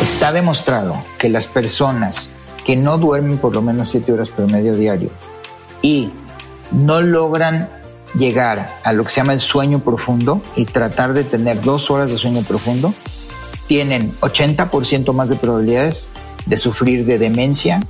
[0.00, 2.30] Está demostrado que las personas
[2.64, 5.10] que no duermen por lo menos 7 horas promedio diario
[5.82, 6.10] y
[6.72, 7.68] no logran
[8.14, 12.10] llegar a lo que se llama el sueño profundo y tratar de tener dos horas
[12.10, 12.92] de sueño profundo,
[13.66, 16.08] tienen 80% más de probabilidades
[16.46, 17.80] de sufrir de demencia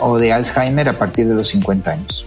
[0.00, 2.26] o de Alzheimer a partir de los 50 años.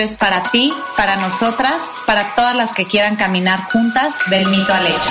[0.00, 4.86] es para ti, para nosotras, para todas las que quieran caminar juntas del mito al
[4.86, 5.10] hecho.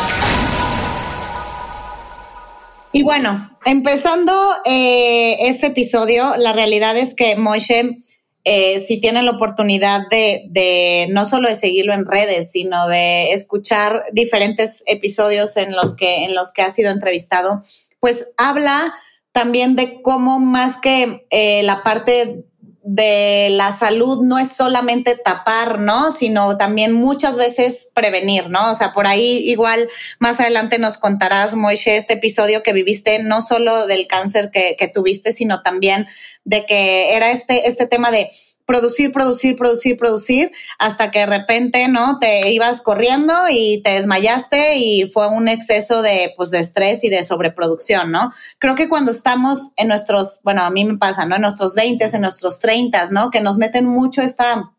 [2.92, 4.34] Y bueno, empezando
[4.66, 7.98] eh, este episodio, la realidad es que Moshe,
[8.44, 13.32] eh, si tienen la oportunidad de, de, no solo de seguirlo en redes, sino de
[13.34, 17.62] escuchar diferentes episodios en los que, en los que ha sido entrevistado,
[18.00, 18.94] pues habla
[19.32, 22.46] también de cómo más que eh, la parte
[22.92, 26.12] de la salud no es solamente tapar, ¿no?
[26.12, 28.72] Sino también muchas veces prevenir, ¿no?
[28.72, 29.88] O sea, por ahí igual
[30.18, 34.88] más adelante nos contarás, Moishe, este episodio que viviste, no solo del cáncer que, que
[34.88, 36.08] tuviste, sino también
[36.50, 38.28] de que era este, este tema de
[38.66, 42.18] producir, producir, producir, producir, hasta que de repente, ¿no?
[42.20, 47.10] Te ibas corriendo y te desmayaste y fue un exceso de, pues, de estrés y
[47.10, 48.32] de sobreproducción, ¿no?
[48.58, 51.36] Creo que cuando estamos en nuestros, bueno, a mí me pasa, ¿no?
[51.36, 53.30] En nuestros 20, en nuestros 30, ¿no?
[53.30, 54.72] Que nos meten mucho esta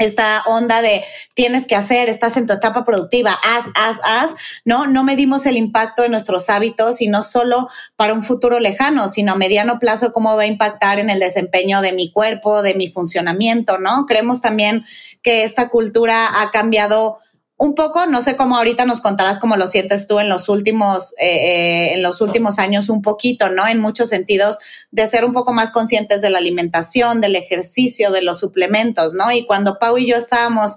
[0.00, 4.34] esta onda de tienes que hacer, estás en tu etapa productiva, haz, haz, haz,
[4.64, 4.86] ¿no?
[4.86, 9.32] No medimos el impacto de nuestros hábitos y no solo para un futuro lejano, sino
[9.32, 12.88] a mediano plazo cómo va a impactar en el desempeño de mi cuerpo, de mi
[12.88, 14.06] funcionamiento, ¿no?
[14.06, 14.84] Creemos también
[15.22, 17.18] que esta cultura ha cambiado
[17.60, 21.12] un poco, no sé cómo ahorita nos contarás cómo lo sientes tú en los últimos,
[21.18, 23.68] eh, eh, en los últimos años un poquito, ¿no?
[23.68, 24.58] En muchos sentidos
[24.90, 29.30] de ser un poco más conscientes de la alimentación, del ejercicio, de los suplementos, ¿no?
[29.30, 30.76] Y cuando Pau y yo estábamos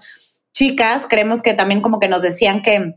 [0.52, 2.96] chicas, creemos que también como que nos decían que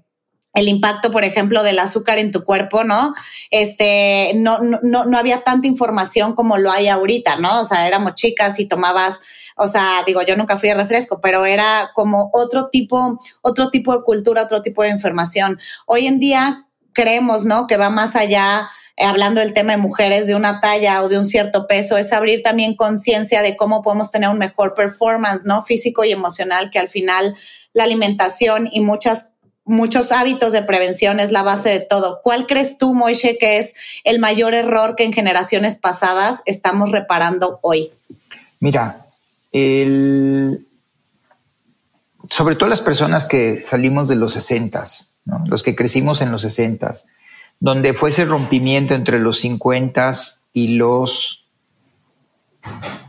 [0.57, 3.15] el impacto, por ejemplo, del azúcar en tu cuerpo, ¿no?
[3.51, 7.61] Este, no, no, no había tanta información como lo hay ahorita, ¿no?
[7.61, 9.21] O sea, éramos chicas y tomabas,
[9.57, 13.95] o sea, digo, yo nunca fui a refresco, pero era como otro tipo, otro tipo
[13.95, 15.59] de cultura, otro tipo de información.
[15.85, 17.67] Hoy en día creemos, ¿no?
[17.67, 18.67] Que va más allá,
[18.97, 22.15] eh, hablando del tema de mujeres de una talla o de un cierto peso, es
[22.15, 25.63] abrir también conciencia de cómo podemos tener un mejor performance, ¿no?
[25.63, 27.37] Físico y emocional, que al final
[27.75, 29.36] la alimentación y muchas
[29.67, 32.21] muchos hábitos de prevención es la base de todo.
[32.23, 37.59] ¿Cuál crees tú, Moishe, que es el mayor error que en generaciones pasadas estamos reparando
[37.63, 37.91] hoy?
[38.61, 39.05] Mira,
[42.31, 44.85] sobre todo las personas que salimos de los 60,
[45.27, 45.45] ¿no?
[45.47, 46.93] los que crecimos en los 60,
[47.61, 50.13] donde fue ese rompimiento entre los 50
[50.53, 51.43] y los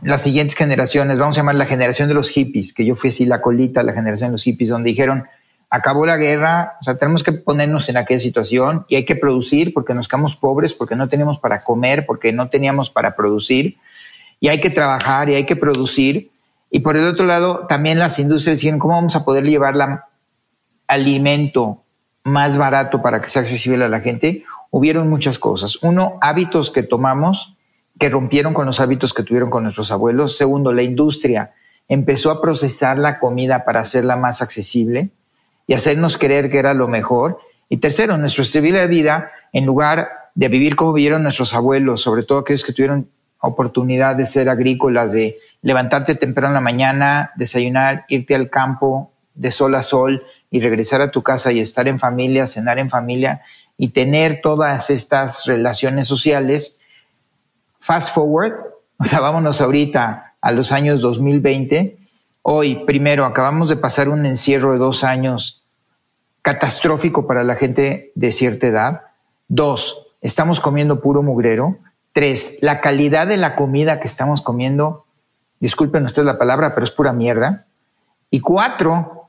[0.02, 3.26] las siguientes generaciones, vamos a llamar la generación de los hippies, que yo fui así
[3.26, 5.24] la colita, la generación de los hippies, donde dijeron,
[5.70, 9.74] acabó la guerra, o sea, tenemos que ponernos en aquella situación y hay que producir
[9.74, 13.76] porque nos quedamos pobres, porque no teníamos para comer, porque no teníamos para producir
[14.40, 16.30] y hay que trabajar y hay que producir.
[16.70, 20.06] Y por el otro lado, también las industrias decían, ¿cómo vamos a poder llevar la
[20.86, 21.82] alimento
[22.24, 24.44] más barato para que sea accesible a la gente?
[24.70, 25.78] Hubieron muchas cosas.
[25.82, 27.54] Uno, hábitos que tomamos
[27.98, 30.36] que rompieron con los hábitos que tuvieron con nuestros abuelos.
[30.36, 31.52] Segundo, la industria
[31.88, 35.10] empezó a procesar la comida para hacerla más accesible
[35.68, 37.38] y hacernos creer que era lo mejor.
[37.68, 42.24] Y tercero, nuestro estilo de vida, en lugar de vivir como vivieron nuestros abuelos, sobre
[42.24, 43.08] todo aquellos que tuvieron
[43.40, 49.52] oportunidad de ser agrícolas, de levantarte temprano en la mañana, desayunar, irte al campo de
[49.52, 53.42] sol a sol y regresar a tu casa y estar en familia, cenar en familia
[53.76, 56.80] y tener todas estas relaciones sociales.
[57.78, 58.54] Fast forward,
[58.98, 61.97] o sea, vámonos ahorita a los años 2020.
[62.50, 65.62] Hoy, primero, acabamos de pasar un encierro de dos años
[66.40, 69.02] catastrófico para la gente de cierta edad.
[69.48, 71.76] Dos, estamos comiendo puro mugrero.
[72.14, 75.04] Tres, la calidad de la comida que estamos comiendo,
[75.60, 77.66] disculpen ustedes la palabra, pero es pura mierda.
[78.30, 79.28] Y cuatro,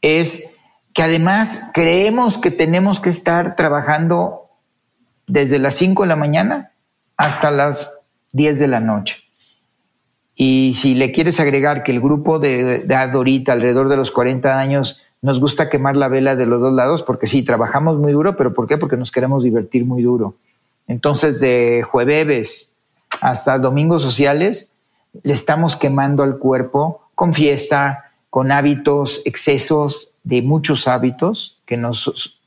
[0.00, 0.54] es
[0.92, 4.48] que además creemos que tenemos que estar trabajando
[5.26, 6.70] desde las 5 de la mañana
[7.16, 7.92] hasta las
[8.30, 9.25] 10 de la noche.
[10.36, 14.58] Y si le quieres agregar que el grupo de, de ahorita, alrededor de los 40
[14.58, 18.36] años, nos gusta quemar la vela de los dos lados porque sí, trabajamos muy duro,
[18.36, 18.76] pero ¿por qué?
[18.78, 20.36] Porque nos queremos divertir muy duro.
[20.86, 22.74] Entonces, de jueves
[23.20, 24.70] hasta domingos sociales,
[25.22, 32.38] le estamos quemando al cuerpo con fiesta, con hábitos, excesos de muchos hábitos que nos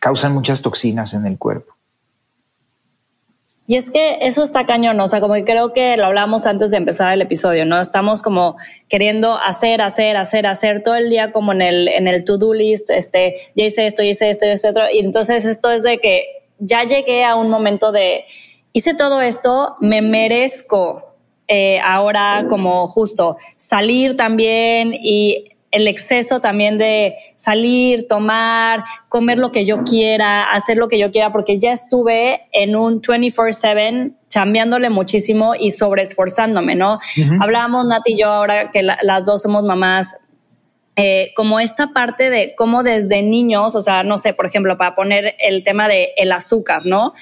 [0.00, 1.77] causan muchas toxinas en el cuerpo.
[3.70, 6.70] Y es que eso está cañón, o sea, como que creo que lo hablamos antes
[6.70, 7.78] de empezar el episodio, ¿no?
[7.78, 8.56] Estamos como
[8.88, 12.88] queriendo hacer, hacer, hacer, hacer todo el día como en el, en el to-do list,
[12.88, 14.84] este, ya hice esto, ya hice esto, ya hice otro.
[14.90, 16.24] Y entonces esto es de que
[16.58, 18.24] ya llegué a un momento de,
[18.72, 21.04] hice todo esto, me merezco
[21.46, 29.52] eh, ahora como justo salir también y el exceso también de salir, tomar, comer lo
[29.52, 34.90] que yo quiera, hacer lo que yo quiera, porque ya estuve en un 24/7 chambeándole
[34.90, 36.98] muchísimo y sobreesforzándome, ¿no?
[37.40, 40.16] Hablábamos Nati y yo ahora que las dos somos mamás,
[40.96, 44.96] eh, como esta parte de cómo desde niños, o sea, no sé, por ejemplo, para
[44.96, 47.14] poner el tema de el azúcar, ¿no?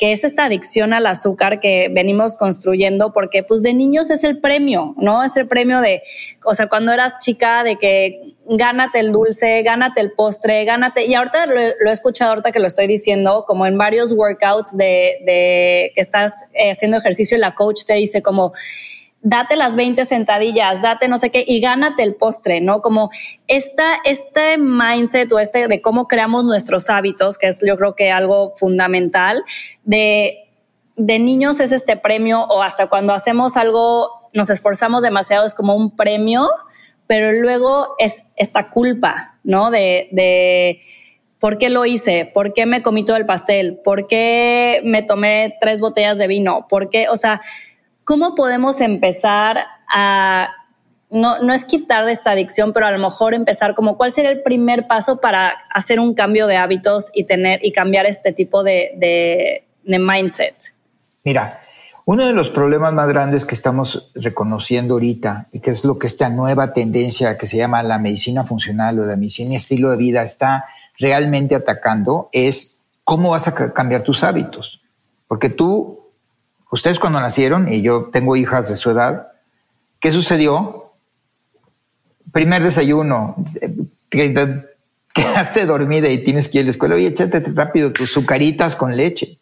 [0.00, 4.40] Que es esta adicción al azúcar que venimos construyendo, porque pues de niños es el
[4.40, 5.22] premio, ¿no?
[5.22, 6.00] Es el premio de,
[6.42, 11.12] o sea, cuando eras chica, de que gánate el dulce, gánate el postre, gánate, y
[11.12, 15.92] ahorita lo, he escuchado, ahorita que lo estoy diciendo, como en varios workouts de, de
[15.94, 18.54] que estás eh, haciendo ejercicio y la coach te dice como,
[19.22, 22.80] date las 20 sentadillas, date no sé qué y gánate el postre, ¿no?
[22.80, 23.10] Como
[23.46, 28.10] esta, este mindset o este de cómo creamos nuestros hábitos, que es yo creo que
[28.10, 29.44] algo fundamental,
[29.84, 30.48] de,
[30.96, 35.76] de niños es este premio o hasta cuando hacemos algo, nos esforzamos demasiado, es como
[35.76, 36.48] un premio,
[37.06, 39.70] pero luego es esta culpa, ¿no?
[39.70, 40.80] De, de
[41.40, 42.30] ¿Por qué lo hice?
[42.32, 43.80] ¿Por qué me comí todo el pastel?
[43.82, 46.66] ¿Por qué me tomé tres botellas de vino?
[46.68, 47.08] ¿Por qué?
[47.08, 47.40] O sea,
[48.10, 50.48] ¿cómo podemos empezar a,
[51.10, 54.42] no, no es quitar esta adicción, pero a lo mejor empezar como cuál sería el
[54.42, 58.90] primer paso para hacer un cambio de hábitos y tener y cambiar este tipo de,
[58.96, 60.56] de, de mindset?
[61.22, 61.60] Mira,
[62.04, 66.08] uno de los problemas más grandes que estamos reconociendo ahorita y que es lo que
[66.08, 70.24] esta nueva tendencia que se llama la medicina funcional o la medicina estilo de vida
[70.24, 70.64] está
[70.98, 74.82] realmente atacando es cómo vas a cambiar tus hábitos.
[75.28, 75.99] Porque tú
[76.70, 79.28] ustedes cuando nacieron, y yo tengo hijas de su edad,
[80.00, 80.92] ¿qué sucedió?
[82.32, 83.36] Primer desayuno,
[85.14, 88.96] quedaste dormida y tienes que ir a la escuela, oye, échate rápido tus sucaritas con
[88.96, 89.38] leche.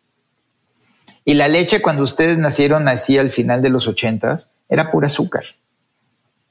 [1.24, 5.44] Y la leche cuando ustedes nacieron así al final de los ochentas era pura azúcar,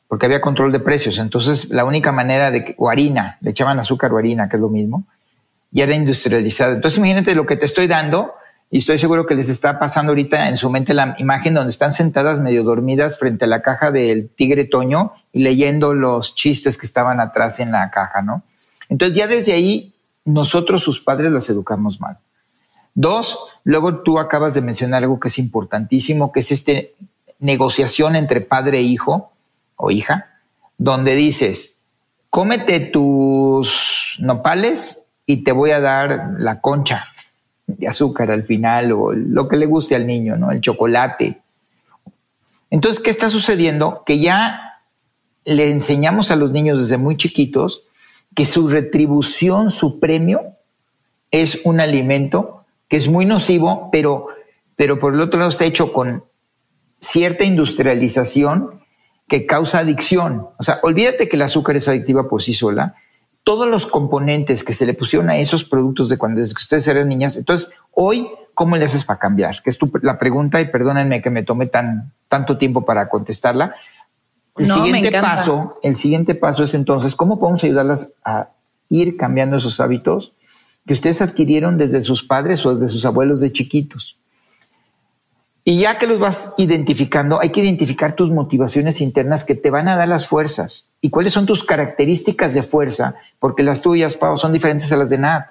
[0.07, 1.17] porque había control de precios.
[1.17, 4.61] Entonces la única manera de que, o harina, le echaban azúcar o harina, que es
[4.61, 5.05] lo mismo,
[5.71, 6.75] y era industrializada.
[6.75, 8.35] Entonces imagínate lo que te estoy dando
[8.69, 11.93] y estoy seguro que les está pasando ahorita en su mente la imagen donde están
[11.93, 16.85] sentadas medio dormidas frente a la caja del tigre Toño y leyendo los chistes que
[16.85, 18.43] estaban atrás en la caja, ¿no?
[18.89, 19.93] Entonces ya desde ahí
[20.25, 22.17] nosotros sus padres las educamos mal.
[22.93, 26.95] Dos, luego tú acabas de mencionar algo que es importantísimo, que es este
[27.39, 29.31] negociación entre padre e hijo
[29.77, 30.39] o hija,
[30.77, 31.81] donde dices,
[32.29, 37.05] cómete tus nopales y te voy a dar la concha
[37.67, 40.51] de azúcar al final o lo que le guste al niño, ¿no?
[40.51, 41.41] El chocolate.
[42.69, 44.03] Entonces, ¿qué está sucediendo?
[44.05, 44.81] Que ya
[45.45, 47.83] le enseñamos a los niños desde muy chiquitos
[48.35, 50.41] que su retribución, su premio,
[51.31, 54.27] es un alimento que es muy nocivo, pero,
[54.75, 56.23] pero por el otro lado está hecho con
[56.99, 58.81] cierta industrialización
[59.27, 60.47] que causa adicción.
[60.57, 62.95] O sea, olvídate que el azúcar es adictiva por sí sola,
[63.47, 66.85] todos los componentes que se le pusieron a esos productos de cuando desde que ustedes
[66.89, 67.37] eran niñas.
[67.37, 69.63] Entonces, hoy, ¿cómo le haces para cambiar?
[69.63, 73.73] Que es la pregunta y perdónenme que me tome tan, tanto tiempo para contestarla.
[74.57, 78.49] El siguiente paso, el siguiente paso es entonces, ¿cómo podemos ayudarlas a
[78.89, 80.33] ir cambiando esos hábitos
[80.85, 84.17] que ustedes adquirieron desde sus padres o desde sus abuelos de chiquitos?
[85.69, 89.89] Y ya que los vas identificando, hay que identificar tus motivaciones internas que te van
[89.89, 90.93] a dar las fuerzas.
[91.01, 93.15] ¿Y cuáles son tus características de fuerza?
[93.37, 95.45] Porque las tuyas, Pau, son diferentes a las de Nat.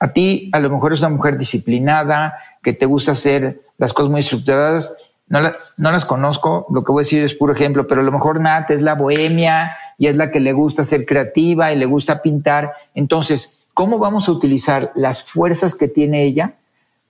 [0.00, 4.10] A ti, a lo mejor es una mujer disciplinada, que te gusta hacer las cosas
[4.10, 4.92] muy estructuradas.
[5.28, 8.10] No, no las conozco, lo que voy a decir es puro ejemplo, pero a lo
[8.10, 11.86] mejor Nat es la bohemia y es la que le gusta ser creativa y le
[11.86, 12.72] gusta pintar.
[12.96, 16.54] Entonces, ¿cómo vamos a utilizar las fuerzas que tiene ella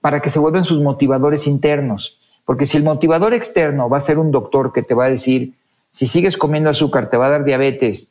[0.01, 2.19] para que se vuelvan sus motivadores internos.
[2.45, 5.53] Porque si el motivador externo va a ser un doctor que te va a decir,
[5.91, 8.09] si sigues comiendo azúcar te va a dar diabetes,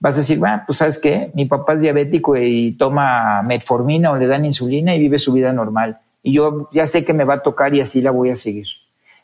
[0.00, 4.16] vas a decir, bueno, pues sabes qué, mi papá es diabético y toma metformina o
[4.16, 5.98] le dan insulina y vive su vida normal.
[6.22, 8.66] Y yo ya sé que me va a tocar y así la voy a seguir.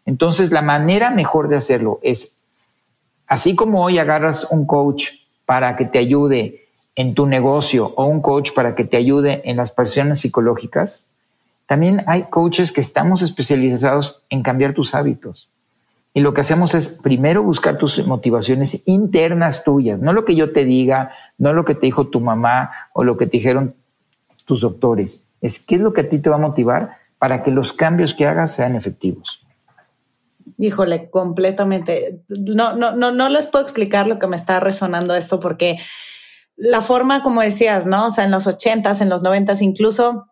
[0.07, 2.43] Entonces, la manera mejor de hacerlo es,
[3.27, 5.11] así como hoy agarras un coach
[5.47, 9.57] para que te ayude en tu negocio o un coach para que te ayude en
[9.57, 11.09] las presiones psicológicas,
[11.73, 15.49] también hay coaches que estamos especializados en cambiar tus hábitos.
[16.13, 20.53] Y lo que hacemos es primero buscar tus motivaciones internas tuyas, no lo que yo
[20.53, 23.75] te diga, no lo que te dijo tu mamá o lo que te dijeron
[24.45, 25.25] tus doctores.
[25.41, 28.13] Es qué es lo que a ti te va a motivar para que los cambios
[28.13, 29.41] que hagas sean efectivos.
[30.59, 32.21] Híjole, completamente.
[32.29, 35.79] No, no, no, no les puedo explicar lo que me está resonando esto porque
[36.55, 38.09] la forma, como decías, ¿no?
[38.09, 40.27] O sea, en los ochentas, en los noventas, incluso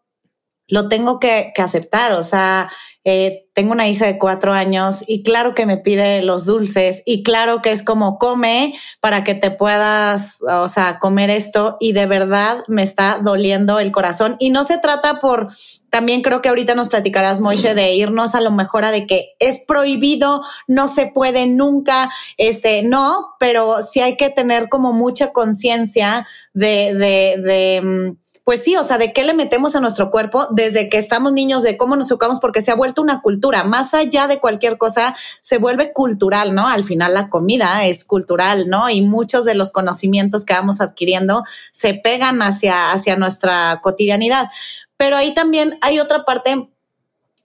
[0.71, 2.12] lo tengo que, que aceptar.
[2.12, 2.71] O sea,
[3.03, 7.23] eh, tengo una hija de cuatro años y claro que me pide los dulces y
[7.23, 12.05] claro que es como come para que te puedas, o sea, comer esto y de
[12.05, 14.37] verdad me está doliendo el corazón.
[14.39, 15.49] Y no se trata por,
[15.89, 19.31] también creo que ahorita nos platicarás, Moishe, de irnos a lo mejor a de que
[19.39, 25.33] es prohibido, no se puede nunca, este, no, pero sí hay que tener como mucha
[25.33, 30.11] conciencia de, de, de mm, pues sí, o sea, de qué le metemos a nuestro
[30.11, 33.62] cuerpo desde que estamos niños, de cómo nos educamos, porque se ha vuelto una cultura.
[33.62, 36.66] Más allá de cualquier cosa, se vuelve cultural, ¿no?
[36.66, 38.90] Al final la comida es cultural, ¿no?
[38.90, 44.49] Y muchos de los conocimientos que vamos adquiriendo se pegan hacia, hacia nuestra cotidianidad.
[44.97, 46.71] Pero ahí también hay otra parte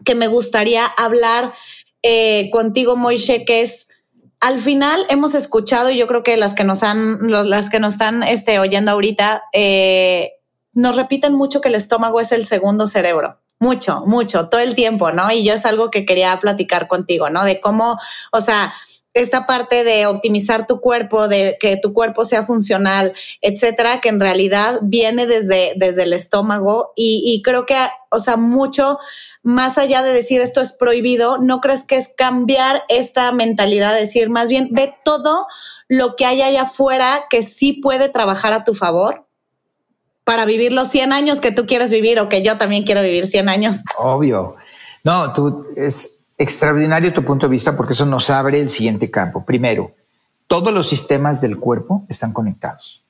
[0.03, 1.53] que me gustaría hablar
[2.01, 3.89] eh, contigo, Moishe, que es
[4.39, 7.93] al final hemos escuchado, y yo creo que las que nos han, las que nos
[7.93, 10.31] están este, oyendo ahorita, eh,
[10.75, 13.39] nos repiten mucho que el estómago es el segundo cerebro.
[13.60, 15.32] Mucho, mucho, todo el tiempo, ¿no?
[15.32, 17.46] Y yo es algo que quería platicar contigo, ¿no?
[17.46, 17.98] De cómo,
[18.34, 18.74] o sea,
[19.13, 24.20] esta parte de optimizar tu cuerpo, de que tu cuerpo sea funcional, etcétera, que en
[24.20, 27.77] realidad viene desde, desde el estómago y, y, creo que,
[28.12, 29.00] o sea, mucho
[29.41, 33.96] más allá de decir esto es prohibido, ¿no crees que es cambiar esta mentalidad?
[33.96, 35.48] Decir, más bien, ve todo
[35.88, 39.25] lo que hay allá afuera que sí puede trabajar a tu favor
[40.25, 43.27] para vivir los 100 años que tú quieres vivir o que yo también quiero vivir
[43.27, 43.77] 100 años.
[43.98, 44.55] Obvio.
[45.03, 49.46] No, tú es extraordinario tu punto de vista porque eso nos abre el siguiente campo.
[49.46, 49.91] Primero,
[50.48, 53.03] todos los sistemas del cuerpo están conectados.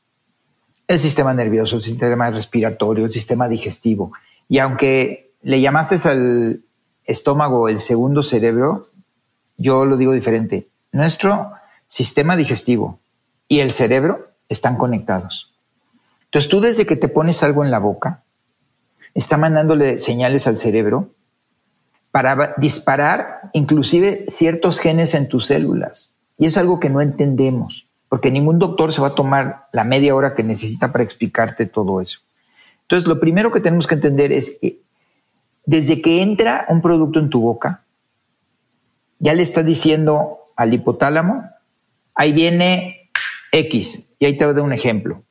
[0.87, 4.11] El sistema nervioso, el sistema respiratorio, el sistema digestivo.
[4.49, 6.61] Y aunque le llamaste al
[7.05, 8.81] estómago el segundo cerebro,
[9.57, 10.67] yo lo digo diferente.
[10.91, 11.51] Nuestro
[11.87, 12.99] sistema digestivo
[13.47, 15.54] y el cerebro están conectados.
[16.35, 18.25] Entonces tú desde que te pones algo en la boca,
[19.13, 21.11] está mandándole señales al cerebro
[22.11, 26.13] para disparar inclusive ciertos genes en tus células.
[26.37, 30.13] Y es algo que no entendemos, porque ningún doctor se va a tomar la media
[30.13, 32.19] hora que necesita para explicarte todo eso.
[32.81, 34.81] Entonces, lo primero que tenemos que entender es que
[35.65, 37.85] desde que entra un producto en tu boca,
[39.19, 41.49] ya le está diciendo al hipotálamo,
[42.13, 43.09] ahí viene
[43.53, 45.24] X, y ahí te voy a dar un ejemplo.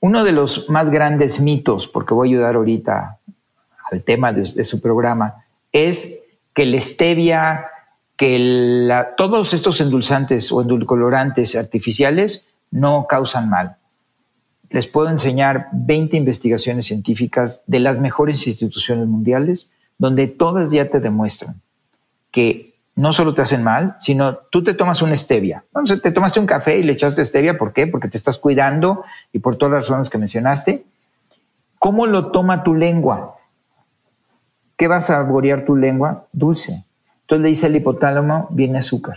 [0.00, 3.18] Uno de los más grandes mitos, porque voy a ayudar ahorita
[3.90, 6.18] al tema de, su programa, es
[6.54, 7.66] que la stevia,
[8.16, 13.76] que todos estos endulzantes o endulcolorantes artificiales no causan mal.
[14.70, 21.00] Les puedo enseñar 20 investigaciones científicas de las mejores instituciones mundiales, donde todas ya te
[21.00, 21.60] demuestran
[22.30, 22.69] que
[23.00, 25.64] no solo te hacen mal, sino tú te tomas una stevia.
[25.72, 27.86] Vamos, te tomaste un café y le echaste stevia, ¿por qué?
[27.86, 30.84] Porque te estás cuidando y por todas las razones que mencionaste.
[31.78, 33.36] ¿Cómo lo toma tu lengua?
[34.76, 36.26] ¿Qué vas a saborear tu lengua?
[36.32, 36.84] Dulce.
[37.22, 39.16] Entonces le dice al hipotálamo, viene azúcar.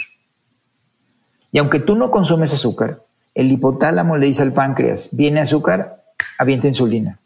[1.52, 3.02] Y aunque tú no consumes azúcar,
[3.36, 6.04] el hipotálamo le dice al páncreas, viene azúcar,
[6.40, 7.20] avienta insulina.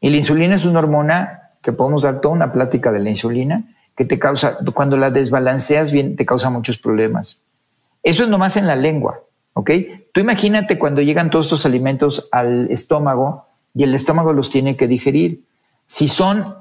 [0.00, 3.64] Y la insulina es una hormona que podemos dar toda una plática de la insulina,
[3.96, 7.42] que te causa, cuando la desbalanceas bien, te causa muchos problemas.
[8.02, 9.22] Eso es nomás en la lengua,
[9.54, 9.70] ¿ok?
[10.12, 14.86] Tú imagínate cuando llegan todos estos alimentos al estómago y el estómago los tiene que
[14.86, 15.44] digerir.
[15.86, 16.54] Si son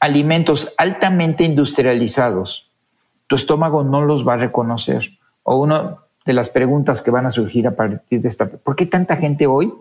[0.00, 2.70] alimentos altamente industrializados,
[3.26, 5.18] tu estómago no los va a reconocer.
[5.42, 8.86] O una de las preguntas que van a surgir a partir de esta, ¿por qué
[8.86, 9.72] tanta gente hoy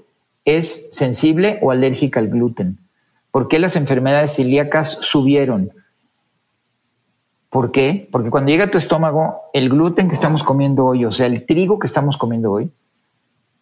[0.45, 2.79] es sensible o alérgica al gluten?
[3.31, 5.71] ¿Por qué las enfermedades celíacas subieron?
[7.55, 8.09] ¿Por qué?
[8.11, 11.45] Porque cuando llega a tu estómago, el gluten que estamos comiendo hoy, o sea, el
[11.45, 12.69] trigo que estamos comiendo hoy,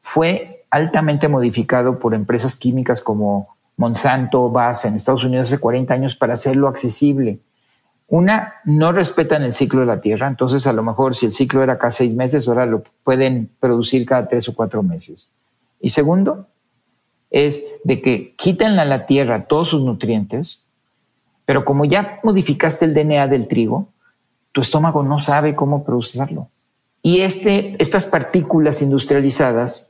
[0.01, 6.15] fue altamente modificado por empresas químicas como Monsanto, Bass en Estados Unidos hace 40 años
[6.15, 7.37] para hacerlo accesible.
[8.07, 11.61] Una, no respetan el ciclo de la tierra, entonces a lo mejor si el ciclo
[11.61, 15.29] era cada seis meses, ahora lo pueden producir cada tres o cuatro meses.
[15.79, 16.47] Y segundo,
[17.29, 20.62] es de que quitan a la tierra todos sus nutrientes
[21.45, 23.89] pero como ya modificaste el DNA del trigo,
[24.51, 26.49] tu estómago no sabe cómo procesarlo.
[27.01, 29.89] Y este, estas partículas industrializadas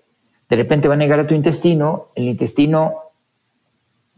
[0.49, 2.95] De repente van a llegar a tu intestino, el intestino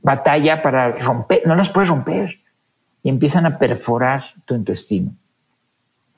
[0.01, 2.41] batalla para romper, no los puedes romper,
[3.03, 5.11] y empiezan a perforar tu intestino.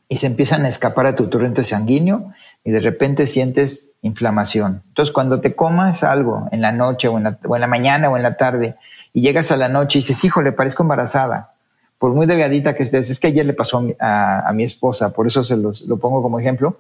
[0.10, 2.34] Y se empiezan a escapar a tu torrente sanguíneo
[2.64, 4.82] y de repente sientes inflamación.
[4.88, 8.38] Entonces, cuando te comas algo en la noche o en la mañana o en la
[8.38, 8.76] tarde
[9.18, 11.56] y llegas a la noche y dices, hijo, le parezco embarazada,
[11.98, 15.44] por muy delgadita que estés, es que ayer le pasó a mi, esposa, por eso
[15.44, 16.78] se los, lo pongo como ejemplo.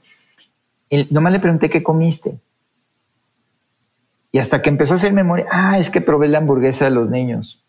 [0.88, 2.39] Y nomás le pregunté qué comiste.
[4.32, 7.10] Y hasta que empezó a hacer memoria, ah, es que probé la hamburguesa de los
[7.10, 7.63] niños.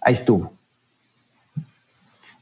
[0.00, 0.52] Ahí estuvo.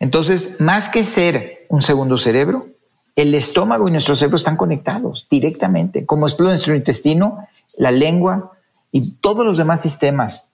[0.01, 2.69] Entonces, más que ser un segundo cerebro,
[3.15, 8.53] el estómago y nuestro cerebro están conectados directamente, como es nuestro intestino, la lengua
[8.91, 10.49] y todos los demás sistemas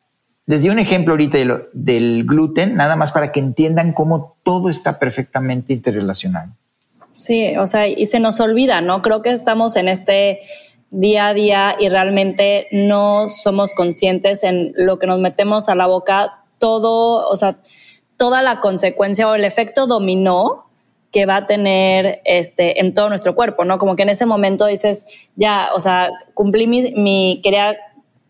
[0.48, 1.36] les di un ejemplo ahorita
[1.74, 6.52] del gluten, nada más para que entiendan cómo todo está perfectamente interrelacionado.
[7.10, 9.02] Sí, o sea, y se nos olvida, ¿no?
[9.02, 10.38] Creo que estamos en este
[10.90, 15.86] día a día y realmente no somos conscientes en lo que nos metemos a la
[15.86, 17.58] boca, todo, o sea,
[18.16, 20.64] toda la consecuencia o el efecto dominó
[21.12, 23.76] que va a tener este en todo nuestro cuerpo, ¿no?
[23.76, 27.76] Como que en ese momento dices, ya, o sea, cumplí mi, mi quería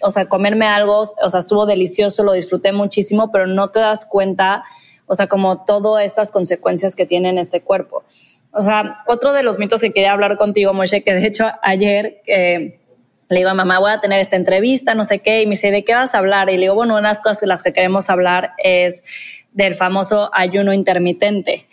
[0.03, 4.05] o sea, comerme algo, o sea, estuvo delicioso, lo disfruté muchísimo, pero no te das
[4.05, 4.63] cuenta,
[5.07, 8.05] o sea, como todas estas consecuencias que tiene en este cuerpo.
[8.53, 12.23] O sea, otro de los mitos que quería hablar contigo, Moshe, que de hecho ayer
[12.27, 12.81] eh,
[13.29, 15.71] le digo a mamá, voy a tener esta entrevista, no sé qué, y me dice,
[15.71, 16.49] ¿de qué vas a hablar?
[16.49, 19.75] Y le digo, bueno, una de las cosas de las que queremos hablar es del
[19.75, 21.67] famoso ayuno intermitente.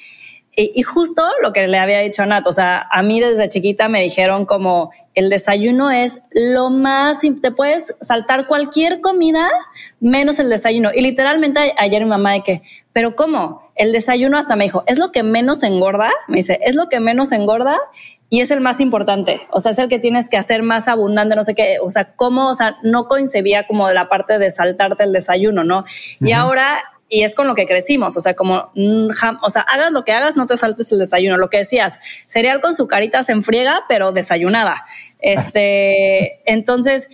[0.57, 3.89] Y, justo lo que le había dicho a Nat, o sea, a mí desde chiquita
[3.89, 9.49] me dijeron como el desayuno es lo más, te puedes saltar cualquier comida
[9.99, 10.91] menos el desayuno.
[10.95, 12.61] Y literalmente ayer mi mamá de que,
[12.93, 13.69] pero ¿cómo?
[13.75, 17.01] El desayuno hasta me dijo, es lo que menos engorda, me dice, es lo que
[17.01, 17.77] menos engorda
[18.29, 19.41] y es el más importante.
[19.51, 22.15] O sea, es el que tienes que hacer más abundante, no sé qué, o sea,
[22.15, 25.83] cómo, o sea, no concebía como la parte de saltarte el desayuno, ¿no?
[26.21, 26.81] Y ahora
[27.15, 29.07] y es con lo que crecimos, o sea, como, mm,
[29.41, 31.37] o sea, hagas lo que hagas, no te saltes el desayuno.
[31.37, 34.83] Lo que decías, cereal con sucaritas en friega, pero desayunada.
[35.19, 37.07] Este, entonces,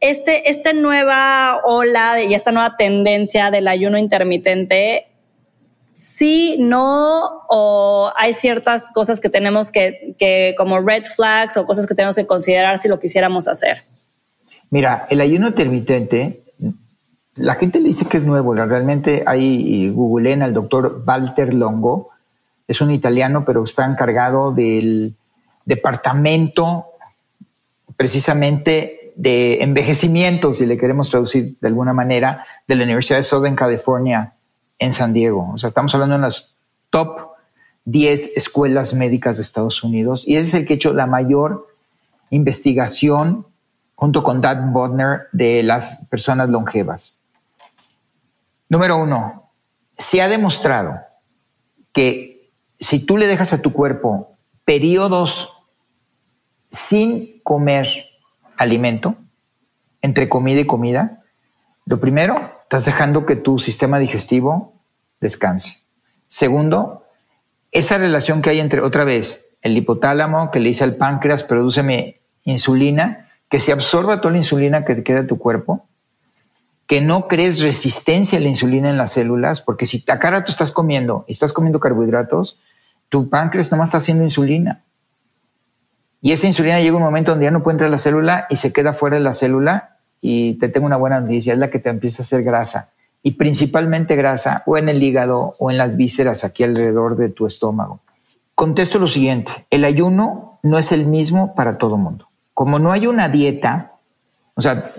[0.00, 5.06] este, esta nueva ola y esta nueva tendencia del ayuno intermitente,
[5.94, 11.86] sí, no, o hay ciertas cosas que tenemos que, que, como red flags o cosas
[11.86, 13.78] que tenemos que considerar si lo quisiéramos hacer.
[14.68, 16.42] Mira, el ayuno intermitente
[17.36, 22.10] la gente le dice que es nuevo, realmente hay, googleen al doctor Walter Longo,
[22.66, 25.14] es un italiano, pero está encargado del
[25.64, 26.86] departamento
[27.96, 33.54] precisamente de envejecimiento, si le queremos traducir de alguna manera, de la Universidad de Southern
[33.54, 34.32] California
[34.78, 35.52] en San Diego.
[35.54, 36.50] O sea, estamos hablando de las
[36.90, 37.36] top
[37.84, 41.68] 10 escuelas médicas de Estados Unidos y ese es el que ha hecho la mayor
[42.30, 43.46] investigación
[43.94, 47.15] junto con Dan Bodner de las personas longevas.
[48.68, 49.52] Número uno,
[49.96, 51.00] se ha demostrado
[51.92, 55.52] que si tú le dejas a tu cuerpo periodos
[56.70, 57.88] sin comer
[58.56, 59.14] alimento,
[60.02, 61.22] entre comida y comida,
[61.84, 64.74] lo primero, estás dejando que tu sistema digestivo
[65.20, 65.78] descanse.
[66.28, 67.04] Segundo,
[67.70, 72.20] esa relación que hay entre, otra vez, el hipotálamo que le dice al páncreas, produce
[72.44, 75.86] insulina, que se absorba toda la insulina que te queda en tu cuerpo,
[76.86, 80.52] que no crees resistencia a la insulina en las células, porque si a cara tú
[80.52, 82.58] estás comiendo y estás comiendo carbohidratos,
[83.08, 84.84] tu páncreas nomás está haciendo insulina.
[86.20, 88.56] Y esa insulina llega un momento donde ya no puede entrar a la célula y
[88.56, 89.98] se queda fuera de la célula.
[90.20, 92.90] Y te tengo una buena noticia, es la que te empieza a hacer grasa.
[93.22, 97.46] Y principalmente grasa o en el hígado o en las vísceras aquí alrededor de tu
[97.46, 98.00] estómago.
[98.54, 102.28] Contesto lo siguiente, el ayuno no es el mismo para todo mundo.
[102.54, 103.92] Como no hay una dieta,
[104.54, 104.90] o sea,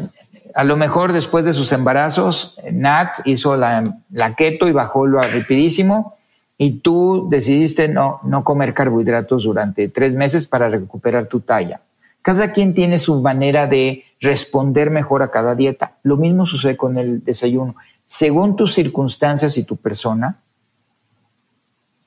[0.58, 3.94] a lo mejor después de sus embarazos, Nat hizo la,
[4.36, 6.16] keto y bajó lo rapidísimo
[6.58, 11.82] y tú decidiste no, no comer carbohidratos durante tres meses para recuperar tu talla.
[12.24, 15.98] Cada quien tiene su manera de responder mejor a cada dieta.
[16.02, 17.76] Lo mismo sucede con el desayuno.
[18.08, 20.40] Según tus circunstancias y tu persona,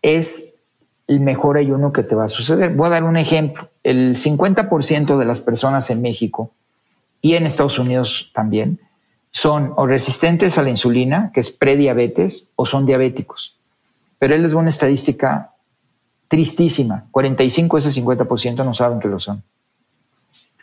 [0.03, 0.55] es
[1.07, 2.75] el mejor ayuno que te va a suceder.
[2.75, 3.69] Voy a dar un ejemplo.
[3.85, 6.51] El 50% de las personas en México
[7.21, 8.81] y en Estados Unidos también,
[9.31, 13.57] son o resistentes a la insulina, que es prediabetes, o son diabéticos.
[14.19, 15.55] Pero él les da una estadística
[16.29, 17.07] tristísima.
[17.11, 19.43] 45 de ese 50% no saben que lo son.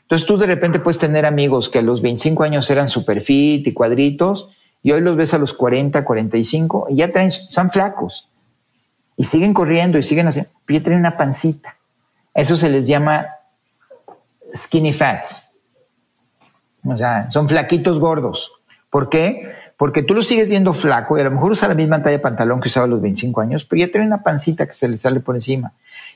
[0.01, 3.67] Entonces tú de repente puedes tener amigos que a los 25 años eran super fit
[3.67, 4.49] y cuadritos
[4.81, 8.29] y hoy los ves a los 40, 45 y ya traen, son flacos
[9.17, 11.75] y siguen corriendo y siguen haciendo, pero ya tienen una pancita.
[12.33, 13.27] Eso se les llama
[14.55, 15.46] skinny fats
[16.88, 18.52] O sea, son flaquitos gordos.
[18.89, 19.52] ¿Por qué?
[19.78, 22.19] Porque tú lo sigues viendo flaco y a lo mejor usa la misma talla de
[22.19, 24.97] pantalón que usaba a los 25 años, pero ya tiene una pancita que se le
[24.97, 25.73] sale por encima.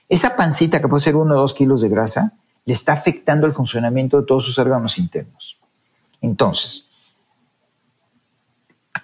[0.09, 2.33] Esa pancita que puede ser uno o dos kilos de grasa
[2.65, 5.57] le está afectando el funcionamiento de todos sus órganos internos.
[6.21, 6.85] Entonces,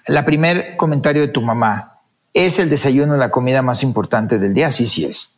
[0.08, 2.02] la primer comentario de tu mamá,
[2.34, 4.72] ¿es el desayuno la comida más importante del día?
[4.72, 5.36] Sí, sí es.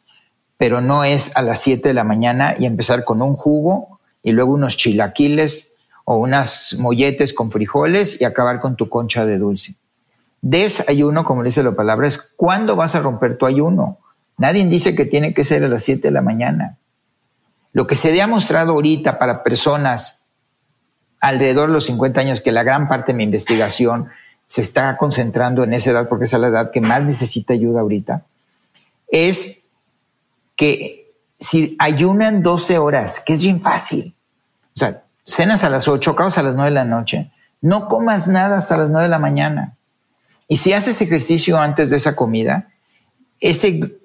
[0.58, 4.32] Pero no es a las 7 de la mañana y empezar con un jugo y
[4.32, 5.69] luego unos chilaquiles
[6.12, 9.76] o unas molletes con frijoles y acabar con tu concha de dulce.
[10.42, 14.00] Desayuno, como dice la palabra, es cuándo vas a romper tu ayuno.
[14.36, 16.78] Nadie dice que tiene que ser a las 7 de la mañana.
[17.74, 20.26] Lo que se ha mostrado ahorita para personas
[21.20, 24.10] alrededor de los 50 años, que la gran parte de mi investigación
[24.48, 28.26] se está concentrando en esa edad, porque es la edad que más necesita ayuda ahorita,
[29.10, 29.60] es
[30.56, 34.16] que si ayunan 12 horas, que es bien fácil,
[34.76, 38.28] o sea, cenas a las 8, acabas a las 9 de la noche, no comas
[38.28, 39.78] nada hasta las 9 de la mañana.
[40.48, 42.70] Y si haces ejercicio antes de esa comida,
[43.40, 44.00] ese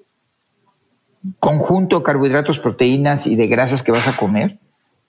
[1.39, 4.59] conjunto de carbohidratos, proteínas y de grasas que vas a comer,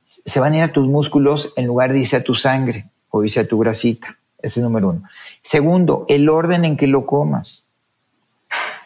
[0.04, 3.22] se van a ir a tus músculos en lugar de irse a tu sangre o
[3.22, 4.16] irse a tu grasita.
[4.38, 5.02] Ese es número uno.
[5.42, 7.66] Segundo, el orden en que lo comas.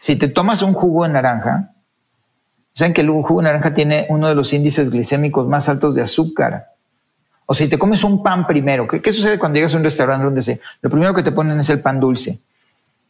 [0.01, 1.75] Si te tomas un jugo de naranja,
[2.73, 6.03] saben que el jugo de naranja tiene uno de los índices glicémicos más altos de
[6.03, 6.69] azúcar.
[7.50, 10.40] O si te comes un pan primero, ¿qué, sucede cuando llegas a un restaurante donde
[10.40, 12.38] se, lo primero que te ponen es el pan dulce?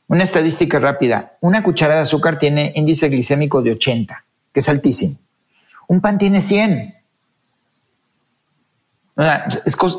[0.09, 5.17] Una estadística rápida, una cucharada de azúcar tiene índice glicémico de 80, que es altísimo.
[5.89, 6.95] Un pan tiene 100.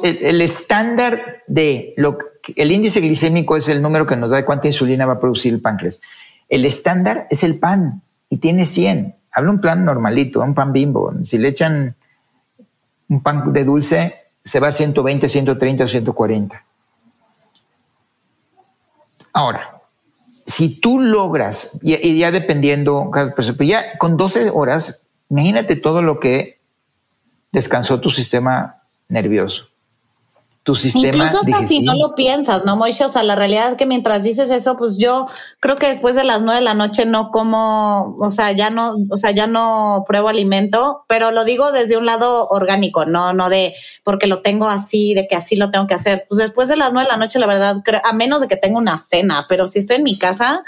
[0.01, 2.17] el, estándar de lo
[2.55, 5.53] el índice glicémico es el número que nos da de cuánta insulina va a producir
[5.53, 6.01] el páncreas.
[6.49, 9.13] El estándar es el pan y tiene 100.
[9.33, 11.13] Habla un pan normalito, un pan bimbo.
[11.25, 11.93] Si le echan
[13.07, 16.65] un pan de dulce, se va a 120, 130 o 140.
[19.33, 19.81] Ahora,
[20.45, 23.11] si tú logras, y, ya dependiendo,
[23.59, 26.59] ya con 12 horas, imagínate todo lo que
[27.51, 29.70] descansó tu sistema nervioso
[30.63, 31.07] tu sistema.
[31.07, 33.03] Incluso hasta si no lo piensas, ¿no, Moishe?
[33.03, 35.27] O sea, la realidad es que mientras dices eso, pues yo
[35.59, 38.95] creo que después de las nueve de la noche no como, o sea, ya no,
[39.09, 43.49] o sea, ya no pruebo alimento, pero lo digo desde un lado orgánico, no, no
[43.49, 46.25] de porque lo tengo así, de que así lo tengo que hacer.
[46.29, 48.77] Pues después de las nueve de la noche, la verdad, a menos de que tenga
[48.77, 50.63] una cena, pero si estoy en mi casa,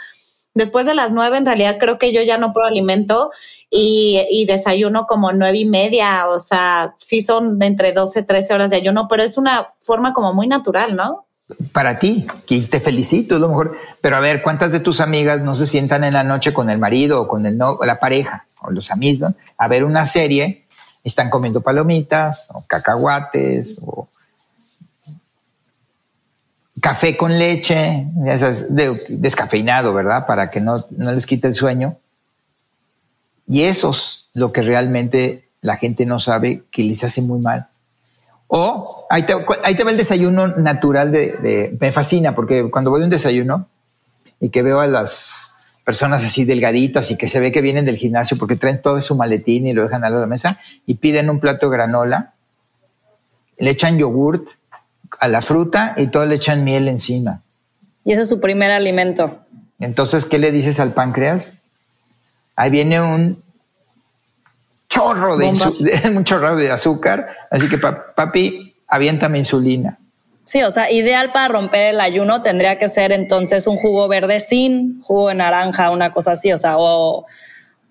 [0.56, 3.32] Después de las nueve, en realidad creo que yo ya no pruebo alimento
[3.72, 8.76] y, desayuno como nueve y media, o sea, sí son entre 12, 13 horas de
[8.78, 11.26] ayuno, pero es una forma como muy natural, ¿no?
[11.72, 13.78] Para ti, que te felicito, es lo mejor.
[14.00, 16.78] Pero a ver, ¿cuántas de tus amigas no se sientan en la noche con el
[16.78, 20.66] marido o con el no, la pareja o los amigos a ver una serie?
[21.04, 24.08] Están comiendo palomitas o cacahuates o
[26.84, 28.06] café con leche,
[29.08, 30.28] descafeinado, ¿verdad?
[30.28, 31.98] Para que no, les quite el sueño.
[33.48, 37.68] Y eso es lo que realmente la gente no sabe que les hace muy mal.
[38.48, 43.10] O ahí te, va el desayuno natural de, Me fascina porque cuando voy a un
[43.10, 43.70] desayuno
[44.42, 47.96] y que veo a las personas así delgaditas y que se ve que vienen del
[47.96, 51.40] gimnasio porque traen todo su maletín y lo dejan a la mesa y piden un
[51.40, 52.34] plato de granola,
[53.58, 54.50] le echan yogurt,
[55.24, 57.44] a la fruta y todo le echan miel encima.
[58.04, 59.40] Y ese es su primer alimento.
[59.80, 61.60] Entonces, ¿qué le dices al páncreas?
[62.58, 63.42] Ahí viene un
[64.90, 65.46] chorro de,
[66.14, 69.98] un chorro de azúcar, así que papi, aviéntame insulina.
[70.44, 74.42] Sí, o sea, ideal para romper el ayuno tendría que ser entonces un jugo verde
[74.42, 77.26] sin jugo de naranja, una cosa así, o sea, o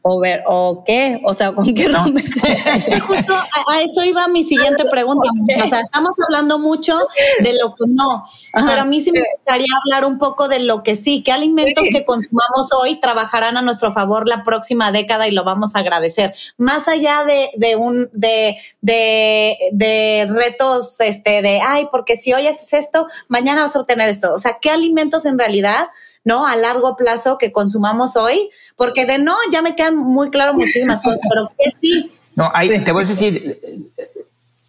[0.03, 2.05] o ver o qué, o sea, con qué no.
[3.07, 5.29] Justo a, eso iba mi siguiente pregunta.
[5.63, 6.99] O sea, estamos hablando mucho
[7.41, 10.83] de lo que no, pero a mí sí me gustaría hablar un poco de lo
[10.83, 11.23] que sí.
[11.23, 15.77] ¿Qué alimentos que consumamos hoy trabajarán a nuestro favor la próxima década y lo vamos
[15.77, 16.35] a agradecer?
[16.57, 22.47] Más allá de, de un de, de, de retos, este, de ay, porque si hoy
[22.47, 24.33] haces esto, mañana vas a obtener esto.
[24.33, 25.89] O sea, ¿qué alimentos en realidad?
[26.25, 26.47] ¿No?
[26.47, 31.03] A largo plazo que consumamos hoy, porque de no, ya me quedan muy claro muchísimas
[31.03, 32.13] cosas, pero que sí.
[32.35, 33.83] No, hay, te voy a decir,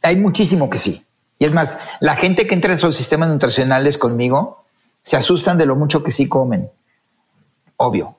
[0.02, 1.04] hay muchísimo que sí.
[1.39, 4.66] Y es más, la gente que entra en esos sistemas nutricionales conmigo
[5.04, 6.70] se asustan de lo mucho que sí comen.
[7.78, 8.18] Obvio.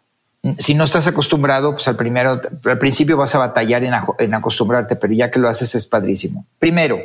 [0.58, 4.96] Si no estás acostumbrado, pues al primero, al principio vas a batallar en, en acostumbrarte,
[4.96, 6.44] pero ya que lo haces es padrísimo.
[6.58, 6.98] Primero,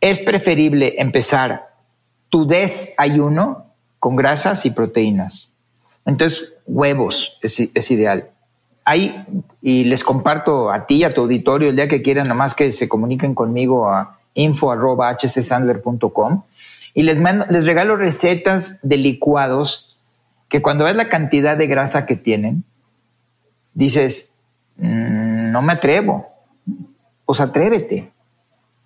[0.00, 1.68] es preferible empezar
[2.28, 3.69] tu desayuno
[4.00, 5.48] con grasas y proteínas.
[6.04, 8.30] Entonces, huevos es, ideal.
[8.84, 9.24] Ahí,
[9.62, 12.88] y les comparto a ti, a tu auditorio, el día que quieran, nomás que se
[12.88, 13.88] comuniquen conmigo
[14.34, 16.42] info arroba hcsandler.com
[16.94, 19.98] y les, les regalo recetas de licuados
[20.48, 22.64] que cuando ves la cantidad de grasa que tienen,
[23.74, 24.32] dices,
[24.76, 26.26] mm, no me atrevo.
[27.24, 28.10] Pues atrévete.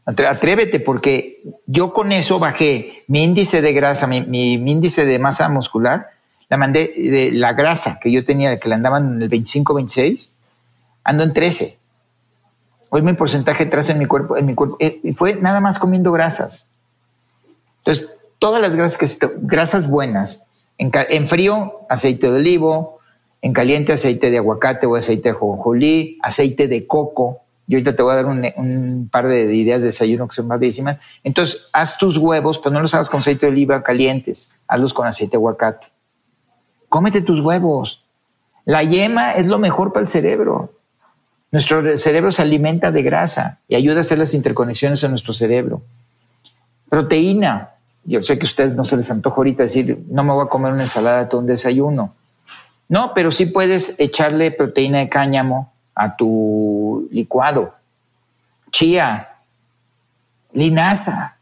[0.06, 5.48] Atrévete porque yo con eso bajé mi índice de grasa, mi, mi, índice de masa
[5.48, 6.10] muscular,
[6.50, 10.36] la mandé de la grasa que yo tenía, que la andaban en el 25, 26,
[11.04, 11.78] ando en 13.
[12.90, 16.12] Hoy mi porcentaje de en mi cuerpo, en mi cuerpo, eh, fue nada más comiendo
[16.12, 16.68] grasas.
[17.78, 20.42] Entonces, todas las grasas, que, grasas buenas,
[20.78, 22.98] en, frío, aceite de olivo,
[23.42, 27.40] en caliente, aceite de aguacate o aceite de jonjolí, aceite de coco.
[27.66, 30.98] Yo ahorita te voy a dar un, par de ideas de desayuno que son décimas.
[31.22, 35.06] Entonces, haz tus huevos, pero no los hagas con aceite de oliva calientes, hazlos con
[35.06, 35.86] aceite de aguacate.
[36.88, 38.04] Cómete tus huevos.
[38.66, 40.72] La yema es lo mejor para el cerebro.
[41.50, 45.82] Nuestro cerebro se alimenta de grasa y ayuda a hacer las interconexiones en nuestro cerebro.
[46.88, 47.70] Proteína.
[48.04, 50.48] Yo sé que a ustedes no se les antoja ahorita decir, no me voy a
[50.48, 52.14] comer una ensalada todo un desayuno.
[52.88, 57.74] No, pero sí puedes echarle proteína de cáñamo a tu licuado.
[58.70, 59.28] Chía,
[60.52, 61.36] linaza,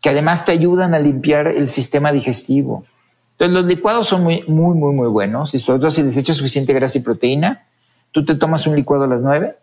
[0.00, 2.84] que además te ayudan a limpiar el sistema digestivo.
[3.32, 5.54] Entonces los licuados son muy, muy, muy, muy buenos.
[5.54, 7.66] Y sobre si les echas suficiente grasa y proteína,
[8.12, 9.56] tú te tomas un licuado a las nueve,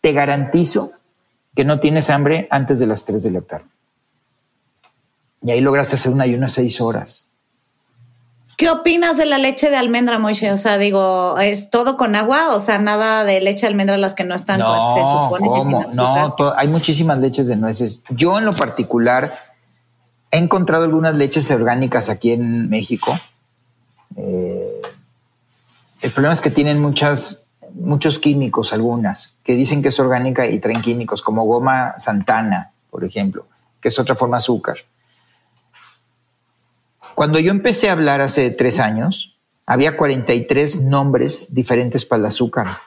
[0.00, 0.92] te garantizo
[1.54, 3.66] que no tienes hambre antes de las tres de la tarde.
[5.42, 7.26] Y ahí lograste hacer un ayuno a seis horas.
[8.60, 10.52] ¿Qué opinas de la leche de almendra, Moishe?
[10.52, 12.54] O sea, digo, ¿es todo con agua?
[12.54, 15.86] O sea, nada de leche de almendra las que no están no, se supone ¿cómo?
[15.96, 18.02] No, hay muchísimas leches de nueces.
[18.10, 19.32] Yo en lo particular
[20.30, 23.18] he encontrado algunas leches orgánicas aquí en México.
[24.16, 24.78] Eh,
[26.02, 30.58] el problema es que tienen muchas, muchos químicos, algunas, que dicen que es orgánica y
[30.58, 33.46] traen químicos, como goma santana, por ejemplo,
[33.80, 34.76] que es otra forma de azúcar.
[37.20, 42.78] Cuando yo empecé a hablar hace tres años, había 43 nombres diferentes para el azúcar.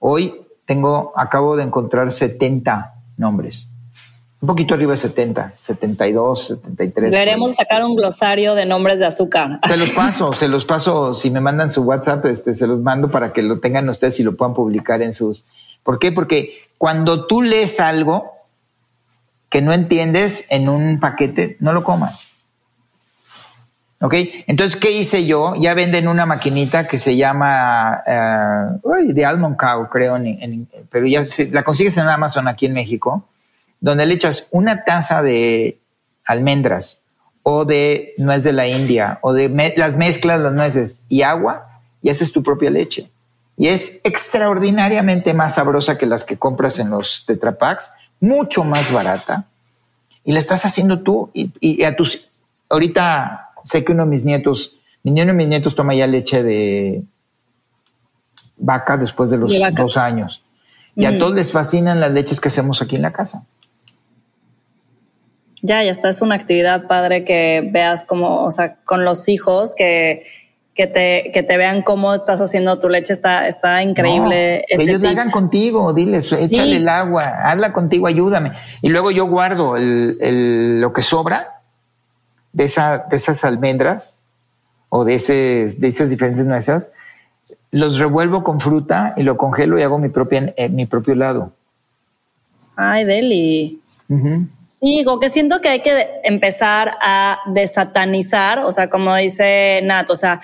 [0.00, 0.34] Hoy
[0.66, 3.68] tengo, acabo de encontrar 70 nombres.
[4.40, 7.12] Un poquito arriba de 70, 72, 73.
[7.12, 9.60] Deberemos sacar un glosario de nombres de azúcar.
[9.64, 11.14] Se los paso, se los paso.
[11.14, 14.24] Si me mandan su WhatsApp, este, se los mando para que lo tengan ustedes y
[14.24, 15.44] lo puedan publicar en sus.
[15.84, 16.10] ¿Por qué?
[16.10, 18.32] Porque cuando tú lees algo
[19.50, 22.33] que no entiendes en un paquete, no lo comas.
[24.04, 24.12] ¿Ok?
[24.46, 25.54] Entonces, ¿qué hice yo?
[25.54, 28.02] Ya venden una maquinita que se llama
[28.82, 30.18] uh, de Almond Cow, creo,
[30.90, 33.26] pero ya la consigues en Amazon aquí en México,
[33.80, 35.78] donde le echas una taza de
[36.26, 37.02] almendras
[37.44, 42.10] o de nuez de la India o de las mezclas, las nueces y agua y
[42.10, 43.10] haces tu propia leche.
[43.56, 47.90] Y es extraordinariamente más sabrosa que las que compras en los tetrapacks,
[48.20, 49.46] mucho más barata.
[50.24, 52.28] Y la estás haciendo tú y, y a tus...
[52.68, 56.42] Ahorita sé que uno de mis nietos, mi niño y mis nietos toma ya leche
[56.42, 57.02] de
[58.56, 60.42] vaca después de los dos años.
[60.96, 63.46] Y a todos les fascinan las leches que hacemos aquí en la casa.
[65.60, 66.08] Ya, ya está.
[66.08, 70.22] Es una actividad padre que veas como, o sea, con los hijos que,
[70.74, 73.12] que te, que te vean cómo estás haciendo tu leche.
[73.12, 74.64] Está, está increíble.
[74.68, 78.52] ellos la hagan contigo, diles, échale el agua, hazla contigo, ayúdame.
[78.82, 81.53] Y luego yo guardo el, lo que sobra
[82.54, 84.18] de, esa, de esas almendras
[84.88, 86.90] o de, ese, de esas diferentes nueces,
[87.70, 91.52] los revuelvo con fruta y lo congelo y hago mi, propia, eh, mi propio helado.
[92.76, 93.80] Ay, Deli.
[94.66, 100.10] Sí, como que siento que hay que empezar a desatanizar, o sea, como dice Nat,
[100.10, 100.40] o sea,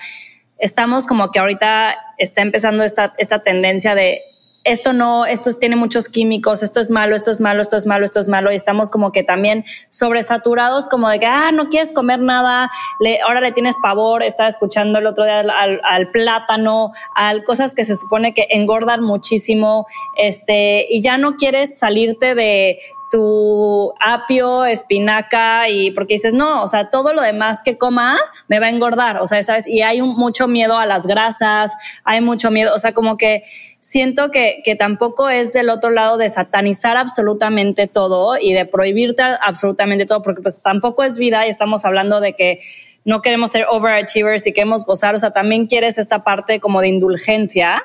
[0.57, 4.21] estamos como que ahorita está empezando esta, esta tendencia de
[4.63, 8.05] esto no, esto tiene muchos químicos, esto es malo, esto es malo, esto es malo,
[8.05, 11.91] esto es malo, y estamos como que también sobresaturados, como de que, ah, no quieres
[11.91, 12.69] comer nada,
[12.99, 17.73] le, ahora le tienes pavor, estaba escuchando el otro día al, al, plátano, al cosas
[17.73, 19.85] que se supone que engordan muchísimo,
[20.17, 22.77] este, y ya no quieres salirte de
[23.11, 28.59] tu apio, espinaca y porque dices, no, o sea, todo lo demás que coma me
[28.59, 29.67] va a engordar, o sea, ¿sabes?
[29.67, 33.43] Y hay mucho miedo a las grasas, hay mucho miedo, o sea, como que
[33.81, 39.23] siento que, que tampoco es del otro lado de satanizar absolutamente todo y de prohibirte
[39.23, 42.59] absolutamente todo, porque pues tampoco es vida y estamos hablando de que
[43.03, 46.87] no queremos ser overachievers y queremos gozar, o sea, también quieres esta parte como de
[46.87, 47.83] indulgencia,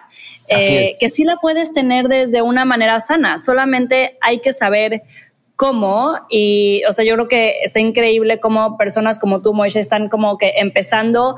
[0.49, 5.03] eh, que sí la puedes tener desde una manera sana, solamente hay que saber
[5.57, 10.09] cómo y, o sea, yo creo que está increíble cómo personas como tú, Moishe, están
[10.09, 11.37] como que empezando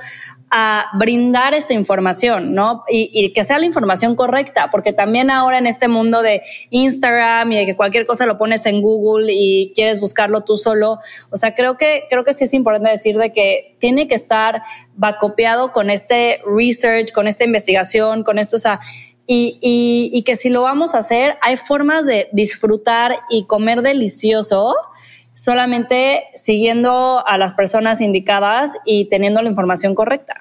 [0.50, 2.84] a brindar esta información, ¿no?
[2.88, 7.58] Y, que sea la información correcta, porque también ahora en este mundo de Instagram y
[7.58, 10.98] de que cualquier cosa lo pones en Google y quieres buscarlo tú solo,
[11.30, 14.62] o sea, creo que, creo que sí es importante decir de que tiene que estar
[15.02, 18.80] va copiado con este research, con esta investigación, con esto, o sea,
[19.30, 24.74] y, y que si lo vamos a hacer, hay formas de disfrutar y comer delicioso
[25.38, 30.34] solamente siguiendo a las personas indicadas y teniendo la información correcta.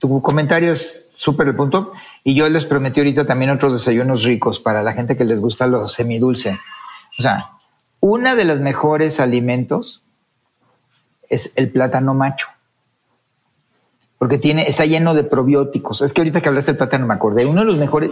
[0.00, 1.92] tu comentario es súper el punto
[2.24, 5.68] y yo les prometí ahorita también otros desayunos ricos para la gente que les gusta
[5.68, 6.58] lo semidulce.
[7.16, 7.50] O sea,
[8.00, 10.02] una de los mejores alimentos
[11.28, 12.48] es el plátano macho.
[14.18, 16.02] Porque tiene, está lleno de probióticos.
[16.02, 17.46] Es que ahorita que hablaste del plátano me acordé.
[17.46, 18.10] Uno de los mejores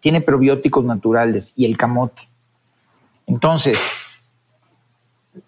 [0.00, 2.28] tiene probióticos naturales y el camote.
[3.26, 3.78] Entonces,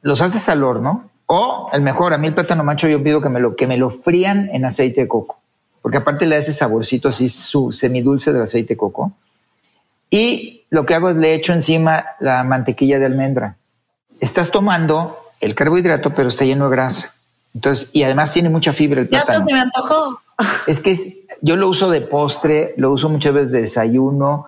[0.03, 3.29] los haces al horno o el mejor, a mí el plátano macho yo pido que
[3.29, 5.41] me lo, que me lo frían en aceite de coco,
[5.83, 9.13] porque aparte le da ese saborcito así su semidulce del aceite de coco.
[10.11, 13.57] Y lo que hago es le echo encima la mantequilla de almendra.
[14.21, 17.13] Estás tomando el carbohidrato, pero está lleno de grasa.
[17.55, 19.39] Entonces, y además tiene mucha fibra el plátano.
[19.39, 20.21] Ya se me antojó.
[20.67, 20.97] Es que
[21.41, 24.47] yo lo uso de postre, lo uso muchas veces de desayuno,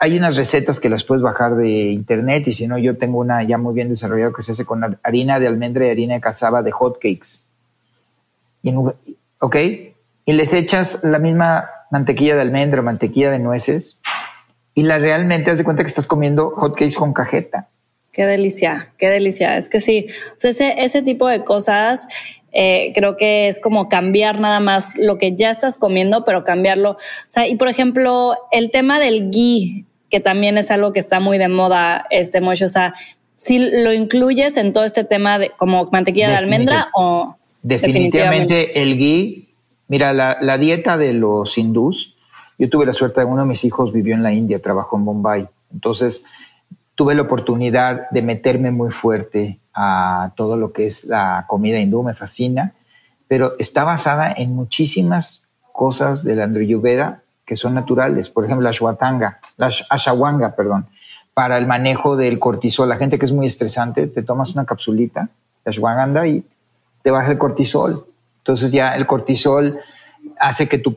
[0.00, 3.42] hay unas recetas que las puedes bajar de internet y si no, yo tengo una
[3.42, 6.62] ya muy bien desarrollada que se hace con harina de almendra y harina de cazaba
[6.62, 7.46] de hot cakes.
[8.62, 8.74] Y
[9.40, 9.56] ¿Ok?
[10.26, 14.00] Y les echas la misma mantequilla de almendra, mantequilla de nueces
[14.74, 17.68] y la realmente haz de cuenta que estás comiendo hot cakes con cajeta.
[18.12, 19.56] Qué delicia, qué delicia.
[19.56, 20.06] Es que sí,
[20.40, 22.06] ese, ese tipo de cosas
[22.54, 26.92] eh, creo que es como cambiar nada más lo que ya estás comiendo, pero cambiarlo.
[26.92, 31.18] O sea, y por ejemplo, el tema del ghee, que también es algo que está
[31.18, 32.94] muy de moda, este mucho, o sea,
[33.34, 38.96] si lo incluyes en todo este tema de como mantequilla de almendra o definitivamente, el
[38.96, 39.48] ghee,
[39.88, 42.16] mira, la, la dieta de los hindús,
[42.56, 45.04] yo tuve la suerte de uno de mis hijos vivió en la India, trabajó en
[45.04, 46.24] Bombay, entonces
[46.94, 52.02] tuve la oportunidad de meterme muy fuerte a todo lo que es la comida hindú,
[52.02, 52.72] me fascina,
[53.26, 58.30] pero está basada en muchísimas cosas de la Andriyuveda que son naturales.
[58.30, 60.86] Por ejemplo, la ashwatanga, la ashawanga, perdón,
[61.34, 62.88] para el manejo del cortisol.
[62.88, 65.28] La gente que es muy estresante, te tomas una capsulita
[65.64, 66.44] de ashwagandha y
[67.02, 68.06] te baja el cortisol.
[68.38, 69.80] Entonces ya el cortisol
[70.38, 70.94] hace que tu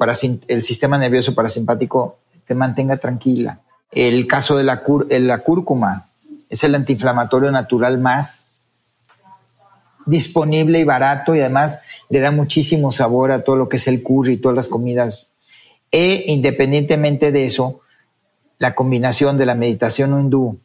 [0.48, 3.60] el sistema nervioso parasimpático te mantenga tranquila.
[3.92, 6.08] El caso de la, cúrcuma
[6.50, 8.58] es el antiinflamatorio natural más
[10.06, 14.04] disponible y barato y además le da muchísimo sabor a todo lo que es el
[14.04, 15.34] curry y todas las comidas.
[15.92, 17.82] E independientemente de eso,
[18.60, 20.60] la combinación de la meditación hindú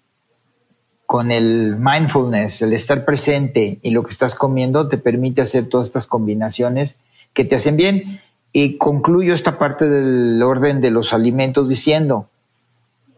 [1.07, 5.89] con el mindfulness, el estar presente y lo que estás comiendo te permite hacer todas
[5.89, 7.01] estas combinaciones
[7.35, 8.21] que te hacen bien.
[8.53, 12.29] Y concluyo esta parte del orden de los alimentos diciendo,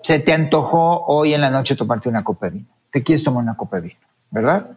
[0.05, 2.67] se te antojó hoy en la noche tomarte una copa de vino.
[2.93, 4.77] Te quieres tomar una copa de vino, ¿verdad?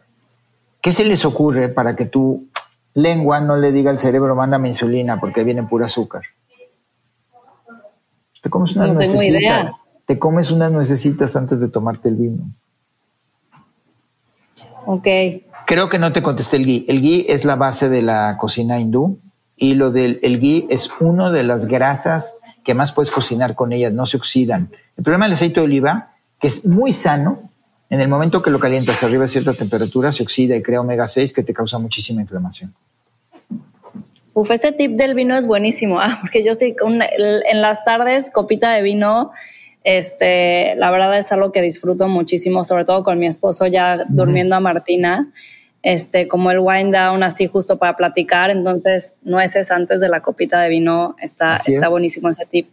[0.82, 2.48] ¿Qué se les ocurre para que tu
[2.94, 6.22] lengua no le diga al cerebro, mándame insulina porque viene puro azúcar?
[8.42, 9.74] Te comes unas no tengo idea.
[10.06, 12.46] Te comes unas nuecesitas antes de tomarte el vino.
[14.86, 15.08] Ok.
[15.66, 16.86] Creo que no te contesté el ghee.
[16.88, 19.20] El ghee es la base de la cocina hindú
[19.58, 23.74] y lo del el ghee es una de las grasas que más puedes cocinar con
[23.74, 24.72] ellas, no se oxidan.
[24.98, 27.52] El problema del aceite de oliva, que es muy sano,
[27.90, 31.08] en el momento que lo calientas arriba de cierta temperatura, se oxida y crea omega
[31.08, 32.74] 6 que te causa muchísima inflamación.
[34.34, 38.72] Uf, ese tip del vino es buenísimo, ah, porque yo sí, en las tardes, copita
[38.72, 39.32] de vino,
[39.84, 44.56] este, la verdad es algo que disfruto muchísimo, sobre todo con mi esposo ya durmiendo
[44.56, 45.32] a Martina
[45.88, 48.52] este, como el wind down así justo para platicar.
[48.52, 52.68] Entonces, nueces antes de la copita de vino está, está buenísimo ese tip.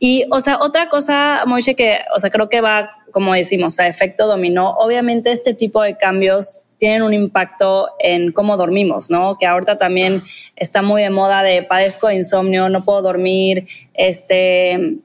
[0.00, 3.86] Y, o sea, otra cosa, Moishe, que, o sea, creo que va, como decimos, a
[3.86, 4.70] efecto dominó.
[4.78, 9.38] Obviamente, este tipo de cambios tienen un impacto en cómo dormimos, ¿no?
[9.38, 10.20] Que ahorita también
[10.56, 13.64] está muy de moda de padezco de insomnio, no puedo dormir,
[13.94, 14.96] este,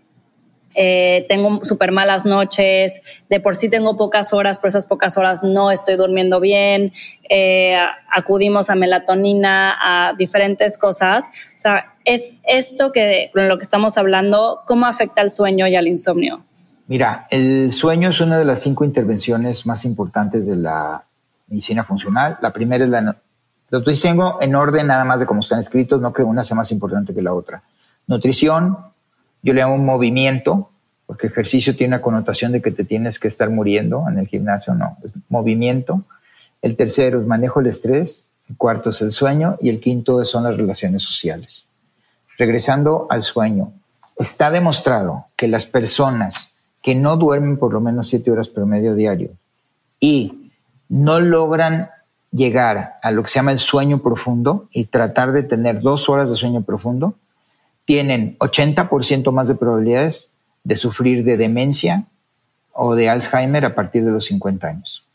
[0.76, 5.43] eh, tengo súper malas noches, de por sí tengo pocas horas, por esas pocas horas
[5.43, 6.91] no estoy durmiendo bien,
[7.30, 7.78] eh,
[8.13, 11.26] acudimos a melatonina, a diferentes cosas.
[11.55, 15.76] O sea, es esto que, con lo que estamos hablando, ¿cómo afecta al sueño y
[15.76, 16.39] al insomnio?
[16.88, 21.03] Mira, el sueño es una de las cinco intervenciones más importantes de la
[21.47, 22.38] medicina funcional.
[22.41, 23.15] La primera es la...
[23.69, 26.69] Lo tengo en orden nada más de cómo están escritos, no que una sea más
[26.72, 27.63] importante que la otra.
[28.07, 28.78] Nutrición,
[29.41, 30.69] yo le llamo movimiento,
[31.05, 34.73] porque ejercicio tiene una connotación de que te tienes que estar muriendo en el gimnasio,
[34.73, 36.03] no, es movimiento.
[36.61, 40.43] El tercero es manejo el estrés, el cuarto es el sueño y el quinto son
[40.43, 41.67] las relaciones sociales.
[42.37, 43.73] Regresando al sueño,
[44.17, 49.31] está demostrado que las personas que no duermen por lo menos siete horas promedio diario
[49.99, 50.51] y
[50.89, 51.89] no logran
[52.31, 56.29] llegar a lo que se llama el sueño profundo y tratar de tener dos horas
[56.29, 57.15] de sueño profundo,
[57.86, 62.05] tienen 80% más de probabilidades de sufrir de demencia
[62.73, 65.05] o de Alzheimer a partir de los 50 años.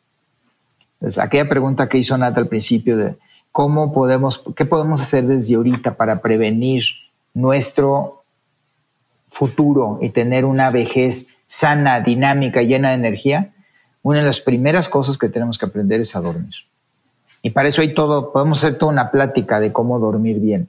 [0.95, 3.17] Entonces, aquella pregunta que hizo Nata al principio de
[3.53, 6.85] cómo podemos, qué podemos hacer desde ahorita para prevenir
[7.35, 8.25] nuestro
[9.29, 13.53] futuro y tener una vejez sana, dinámica, llena de energía,
[14.03, 16.55] una de las primeras cosas que tenemos que aprender es a dormir.
[17.43, 20.69] Y para eso hay todo, podemos hacer toda una plática de cómo dormir bien.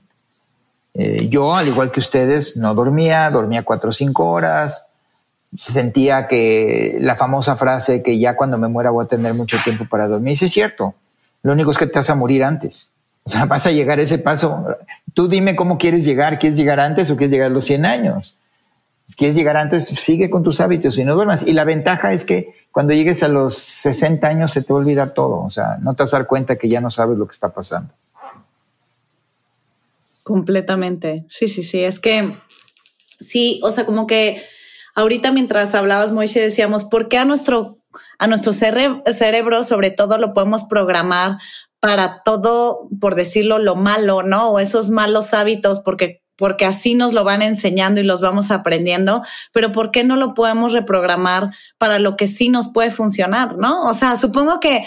[0.97, 4.89] Eh, yo, al igual que ustedes, no dormía, dormía cuatro o cinco horas,
[5.55, 9.85] sentía que la famosa frase que ya cuando me muera voy a tener mucho tiempo
[9.87, 10.95] para dormir, sí es cierto,
[11.43, 12.89] lo único es que te vas a morir antes.
[13.23, 14.65] O sea, vas a llegar a ese paso.
[15.13, 18.35] Tú dime cómo quieres llegar, ¿quieres llegar antes o quieres llegar a los 100 años?
[19.15, 19.85] ¿Quieres llegar antes?
[19.85, 21.43] Sigue con tus hábitos y no duermas.
[21.43, 25.43] Y la ventaja es que cuando llegues a los 60 años se te va todo.
[25.43, 27.49] O sea, no te vas a dar cuenta que ya no sabes lo que está
[27.49, 27.93] pasando.
[30.27, 31.23] Completamente.
[31.29, 31.85] Sí, sí, sí.
[31.85, 32.29] Es que
[33.21, 34.43] sí, o sea, como que
[34.93, 37.77] ahorita mientras hablabas, Moishe, decíamos, ¿por qué a nuestro,
[38.19, 41.37] a nuestro cerebro, sobre todo, lo podemos programar
[41.79, 44.49] para todo, por decirlo, lo malo, ¿no?
[44.49, 49.23] O esos malos hábitos, porque porque así nos lo van enseñando y los vamos aprendiendo,
[49.53, 53.89] pero ¿por qué no lo podemos reprogramar para lo que sí nos puede funcionar, no?
[53.89, 54.85] O sea, supongo que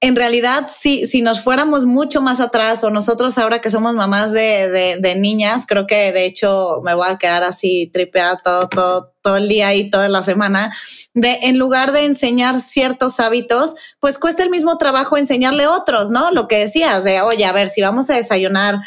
[0.00, 4.30] en realidad, si, si nos fuéramos mucho más atrás o nosotros ahora que somos mamás
[4.30, 9.14] de, de, niñas, creo que de hecho me voy a quedar así tripeada todo, todo,
[9.22, 10.70] todo el día y toda la semana,
[11.14, 16.30] de en lugar de enseñar ciertos hábitos, pues cuesta el mismo trabajo enseñarle otros, ¿no?
[16.30, 18.82] Lo que decías de, oye, a ver, si vamos a desayunar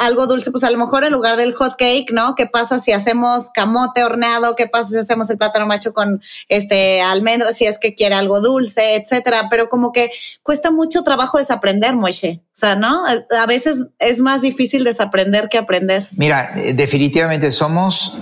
[0.00, 2.34] algo dulce, pues a lo mejor en lugar del hot cake, ¿no?
[2.34, 4.56] ¿Qué pasa si hacemos camote horneado?
[4.56, 8.40] ¿Qué pasa si hacemos el plátano macho con este almendras si es que quiere algo
[8.40, 9.48] dulce, etcétera?
[9.50, 10.10] Pero como que
[10.42, 12.42] cuesta mucho trabajo desaprender, Moishe.
[12.46, 13.04] O sea, ¿no?
[13.06, 16.08] A veces es más difícil desaprender que aprender.
[16.12, 18.14] Mira, eh, definitivamente somos,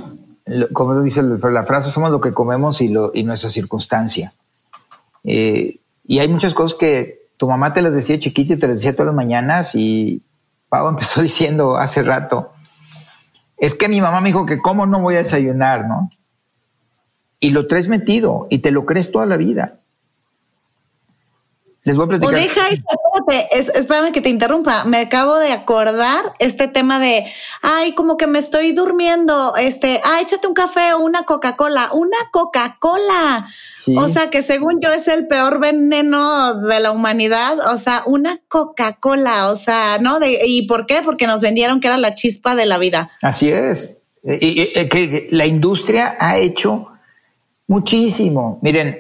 [0.73, 4.33] como dice la frase, somos lo que comemos y, lo, y nuestra circunstancia.
[5.25, 8.77] Eh, y hay muchas cosas que tu mamá te las decía chiquita y te las
[8.77, 10.23] decía todas las mañanas y
[10.69, 12.53] Pau empezó diciendo hace rato,
[13.57, 16.09] es que mi mamá me dijo que cómo no voy a desayunar, ¿no?
[17.41, 19.81] Y lo traes metido y te lo crees toda la vida.
[21.83, 22.35] Les voy a platicar.
[22.35, 22.69] O deja
[23.51, 24.85] eso, espérame que te interrumpa.
[24.85, 27.25] Me acabo de acordar este tema de,
[27.63, 32.17] ay, como que me estoy durmiendo, este, ay, échate un café o una Coca-Cola, una
[32.31, 33.47] Coca-Cola.
[33.97, 37.59] O sea, que según yo es el peor veneno de la humanidad.
[37.73, 40.21] O sea, una Coca-Cola, o sea, ¿no?
[40.21, 41.01] De, ¿Y por qué?
[41.05, 43.11] Porque nos vendieron que era la chispa de la vida.
[43.23, 43.97] Así es.
[44.25, 46.89] Y, que la industria ha hecho
[47.67, 48.59] muchísimo.
[48.63, 48.99] Miren,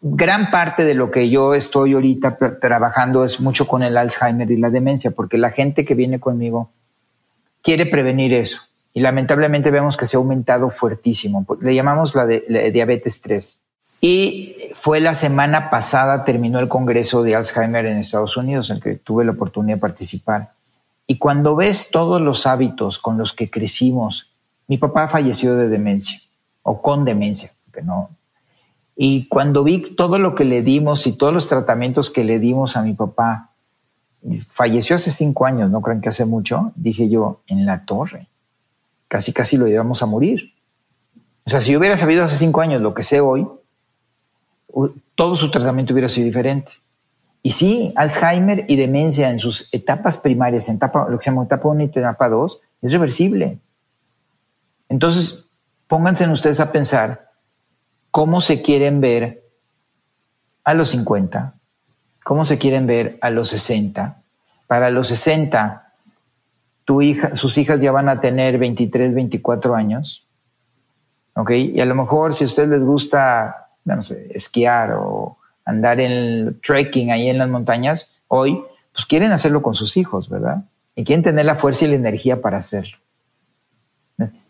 [0.00, 4.56] gran parte de lo que yo estoy ahorita trabajando es mucho con el Alzheimer y
[4.56, 6.70] la demencia, porque la gente que viene conmigo
[7.62, 8.62] quiere prevenir eso.
[8.92, 11.46] Y lamentablemente vemos que se ha aumentado fuertísimo.
[11.60, 13.60] Le llamamos la, de, diabetes 3.
[14.00, 18.82] Y fue la semana pasada, terminó el Congreso de Alzheimer en Estados Unidos, en el
[18.82, 20.52] que tuve la oportunidad de participar.
[21.06, 24.30] Y cuando ves todos los hábitos con los que crecimos,
[24.68, 26.20] mi papá falleció de demencia
[26.62, 28.10] o con demencia, porque no,
[29.02, 32.76] y cuando vi todo lo que le dimos y todos los tratamientos que le dimos
[32.76, 33.48] a mi papá,
[34.46, 38.26] falleció hace cinco años, no crean que hace mucho, dije yo, en la torre,
[39.08, 40.52] casi casi lo llevamos a morir.
[41.44, 43.48] O sea, si yo hubiera sabido hace cinco años lo que sé hoy,
[45.14, 46.72] todo su tratamiento hubiera sido diferente.
[47.42, 51.44] Y sí, Alzheimer y demencia en sus etapas primarias, en etapa, lo que se llama
[51.44, 53.58] etapa 1 y etapa 2, es reversible.
[54.88, 55.44] Entonces,
[55.86, 57.30] pónganse ustedes a pensar
[58.10, 59.42] cómo se quieren ver
[60.64, 61.54] a los 50,
[62.24, 64.16] cómo se quieren ver a los 60.
[64.66, 65.94] Para los 60,
[66.84, 70.26] tu hija, sus hijas ya van a tener 23, 24 años.
[71.34, 71.50] ¿Ok?
[71.52, 73.69] Y a lo mejor si a ustedes les gusta,
[74.30, 78.62] esquiar o andar en trekking ahí en las montañas, hoy,
[78.92, 80.64] pues quieren hacerlo con sus hijos, ¿verdad?
[80.94, 82.98] Y quieren tener la fuerza y la energía para hacerlo.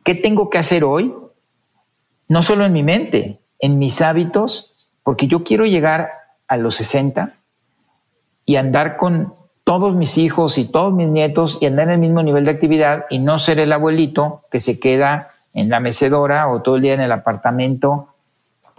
[0.04, 1.14] ¿Qué tengo que hacer hoy?
[2.28, 6.10] No solo en mi mente, en mis hábitos, porque yo quiero llegar
[6.48, 7.34] a los 60
[8.46, 9.32] y andar con
[9.64, 13.04] todos mis hijos y todos mis nietos y andar en el mismo nivel de actividad
[13.10, 16.94] y no ser el abuelito que se queda en la mecedora o todo el día
[16.94, 18.09] en el apartamento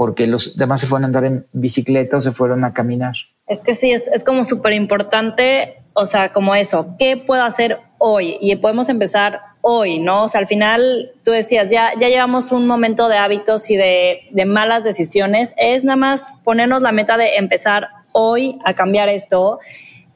[0.02, 3.14] porque los demás se fueron a andar en bicicleta o se fueron a caminar.
[3.46, 8.36] Es que sí, es, como súper importante, o sea, como eso, ¿qué puedo hacer hoy?
[8.42, 10.24] Y podemos empezar hoy, ¿no?
[10.24, 14.44] O sea, al final tú decías, ya, ya llevamos un momento de hábitos y de
[14.48, 19.60] malas decisiones, es nada más ponernos la meta de empezar hoy a cambiar esto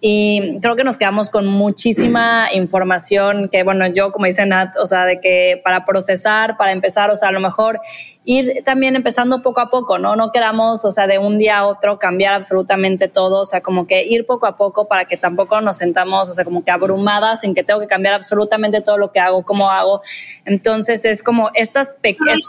[0.08, 4.86] y creo que nos quedamos con muchísima información que, bueno, yo como dice Nat, o
[4.86, 7.80] sea, de que para procesar, para empezar, o sea, a lo mejor
[8.24, 10.16] ir también empezando poco a poco, ¿no?
[10.16, 13.88] No queramos, o sea, de un día a otro cambiar absolutamente todo, o sea, como
[13.88, 17.44] que ir poco a poco para que tampoco nos sentamos, o sea, como que abrumadas
[17.44, 20.02] en que tengo que cambiar absolutamente todo lo que hago, cómo hago.
[20.46, 22.42] Entonces es como estas pequeñas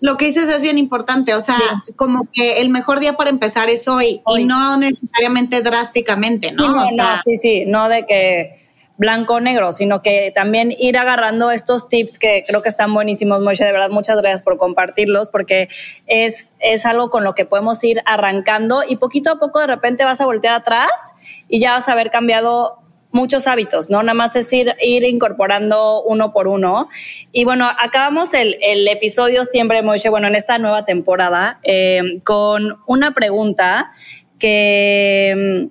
[0.00, 1.56] lo que dices es bien importante, o sea,
[1.96, 6.86] como que el mejor día para empezar es hoy, y no necesariamente drásticamente, ¿no?
[6.86, 8.66] Sí, no, sí, sí, no de que
[8.98, 13.40] blanco o negro, sino que también ir agarrando estos tips que creo que están buenísimos,
[13.40, 15.68] Moishe, de verdad, muchas gracias por compartirlos, porque
[16.06, 20.04] es, es algo con lo que podemos ir arrancando y poquito a poco de repente
[20.04, 22.78] vas a voltear atrás y ya vas a haber cambiado
[23.16, 24.02] muchos hábitos, ¿no?
[24.02, 26.88] Nada más es ir, incorporando uno por uno.
[27.32, 32.76] Y bueno, acabamos el, el episodio siempre, Moishe, bueno, en esta nueva temporada, eh, con
[32.86, 33.90] una pregunta
[34.38, 35.68] que,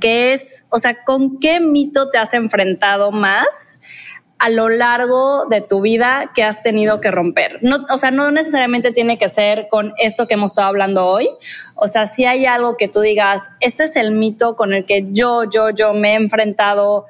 [0.00, 3.77] que es, o sea, ¿con qué mito te has enfrentado más?
[4.38, 7.58] A lo largo de tu vida que has tenido que romper.
[7.62, 11.28] No, o sea, no necesariamente tiene que ser con esto que hemos estado hablando hoy.
[11.76, 15.08] O sea, si hay algo que tú digas, este es el mito con el que
[15.12, 17.06] yo, yo, yo me he enfrentado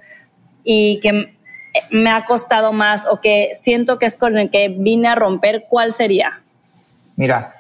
[0.65, 1.35] y que
[1.91, 5.65] me ha costado más o que siento que es con el que vine a romper,
[5.69, 6.41] ¿cuál sería?
[7.17, 7.55] Mira,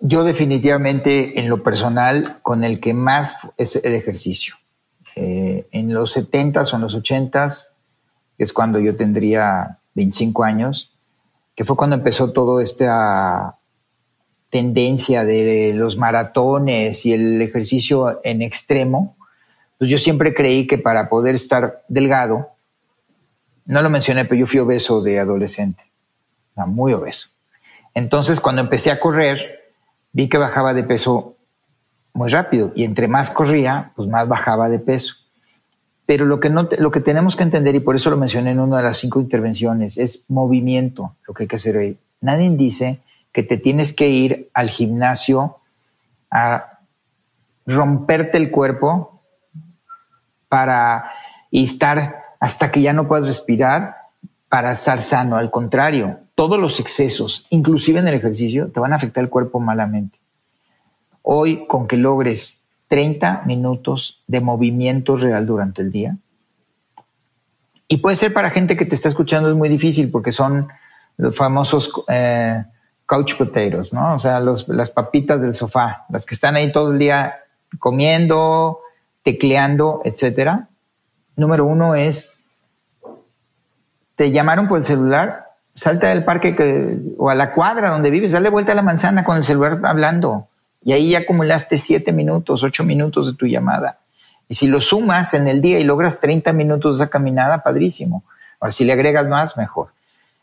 [0.00, 4.56] yo definitivamente en lo personal con el que más es el ejercicio.
[5.16, 7.69] Eh, en los 70s o en los 80s
[8.40, 10.96] que es cuando yo tendría 25 años,
[11.54, 13.58] que fue cuando empezó toda esta
[14.48, 19.14] tendencia de los maratones y el ejercicio en extremo,
[19.76, 22.48] pues yo siempre creí que para poder estar delgado,
[23.66, 25.84] no lo mencioné, pero yo fui obeso de adolescente,
[26.56, 27.28] muy obeso.
[27.92, 29.70] Entonces, cuando empecé a correr,
[30.12, 31.36] vi que bajaba de peso
[32.14, 35.16] muy rápido y entre más corría, pues más bajaba de peso.
[36.10, 38.58] Pero lo que, no, lo que tenemos que entender, y por eso lo mencioné en
[38.58, 41.96] una de las cinco intervenciones, es movimiento, lo que hay que hacer ahí.
[42.20, 42.98] Nadie dice
[43.30, 45.54] que te tienes que ir al gimnasio
[46.28, 46.80] a
[47.64, 49.22] romperte el cuerpo
[50.48, 51.12] para
[51.52, 53.94] y estar hasta que ya no puedas respirar
[54.48, 55.36] para estar sano.
[55.36, 59.60] Al contrario, todos los excesos, inclusive en el ejercicio, te van a afectar el cuerpo
[59.60, 60.18] malamente.
[61.22, 62.59] Hoy, con que logres
[62.90, 66.16] 30 minutos de movimiento real durante el día.
[67.86, 70.66] Y puede ser para gente que te está escuchando es muy difícil porque son
[71.16, 72.64] los famosos eh,
[73.06, 74.16] couch potatoes, ¿no?
[74.16, 77.36] O sea, las papitas del sofá, las que están ahí todo el día
[77.78, 78.80] comiendo,
[79.22, 80.66] tecleando, etcétera.
[81.36, 82.32] Número uno es,
[84.16, 88.50] te llamaron por el celular, salta del parque o a la cuadra donde vives, dale
[88.50, 90.48] vuelta a la manzana con el celular hablando.
[90.82, 93.98] Y ahí ya acumulaste siete minutos, ocho minutos de tu llamada.
[94.48, 98.24] Y si lo sumas en el día y logras 30 minutos de esa caminada, padrísimo.
[98.58, 99.88] Ahora, si le agregas más, mejor.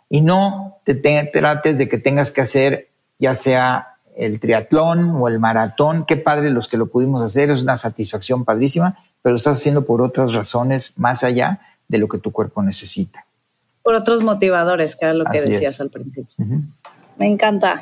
[0.10, 5.40] Y no te, trates de que tengas que hacer ya sea el triatlón o el
[5.40, 6.06] maratón.
[6.06, 9.86] Qué padre los que lo pudimos hacer, es una satisfacción padrísima, pero lo estás haciendo
[9.86, 13.26] por otras razones más allá de lo que tu cuerpo necesita.
[13.84, 16.46] Por otros motivadores, que era lo que decías al principio.
[17.18, 17.82] Me encanta.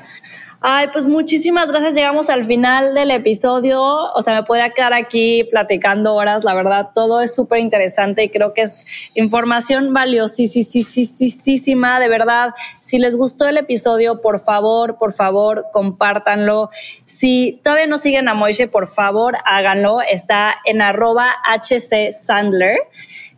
[0.61, 1.95] Ay, pues muchísimas gracias.
[1.95, 3.81] Llegamos al final del episodio.
[3.81, 6.43] O sea, me podría quedar aquí platicando horas.
[6.43, 11.99] La verdad, todo es súper interesante y creo que es información valiosísima.
[11.99, 16.69] De verdad, si les gustó el episodio, por favor, por favor, compártanlo.
[17.05, 20.01] Si todavía no siguen a Moishe, por favor, háganlo.
[20.01, 22.11] Está en arroba HC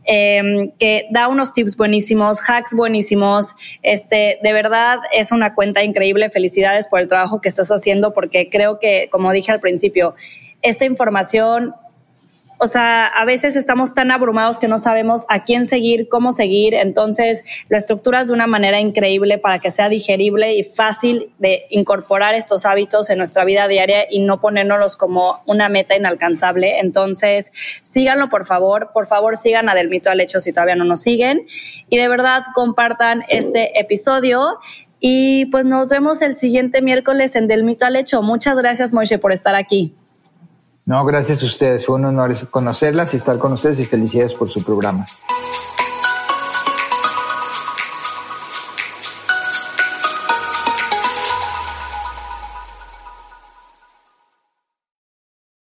[0.09, 3.53] Em, que da unos tips buenísimos, hacks buenísimos.
[3.83, 6.29] Este, de verdad es una cuenta increíble.
[6.29, 10.15] Felicidades por el trabajo que estás haciendo, porque creo que, como dije al principio,
[10.61, 11.73] esta información
[12.59, 16.73] o sea, a veces estamos tan abrumados que no sabemos a quién seguir, cómo seguir,
[16.73, 22.33] entonces lo estructuras de una manera increíble para que sea digerible y fácil de incorporar
[22.33, 26.79] estos hábitos en nuestra vida diaria y no ponernos como una meta inalcanzable.
[26.79, 27.51] Entonces,
[27.83, 31.01] síganlo por favor, por favor sigan a Del Mito al Hecho si todavía no nos
[31.01, 31.41] siguen
[31.89, 34.57] y de verdad compartan este episodio
[34.99, 38.23] y pues nos vemos el siguiente miércoles en Del Mito al Hecho.
[38.23, 39.91] Muchas gracias, Moishe, por estar aquí.
[40.87, 41.85] No, gracias a ustedes.
[41.85, 45.05] Fue un honor conocerlas y estar con ustedes y felicidades por su programa.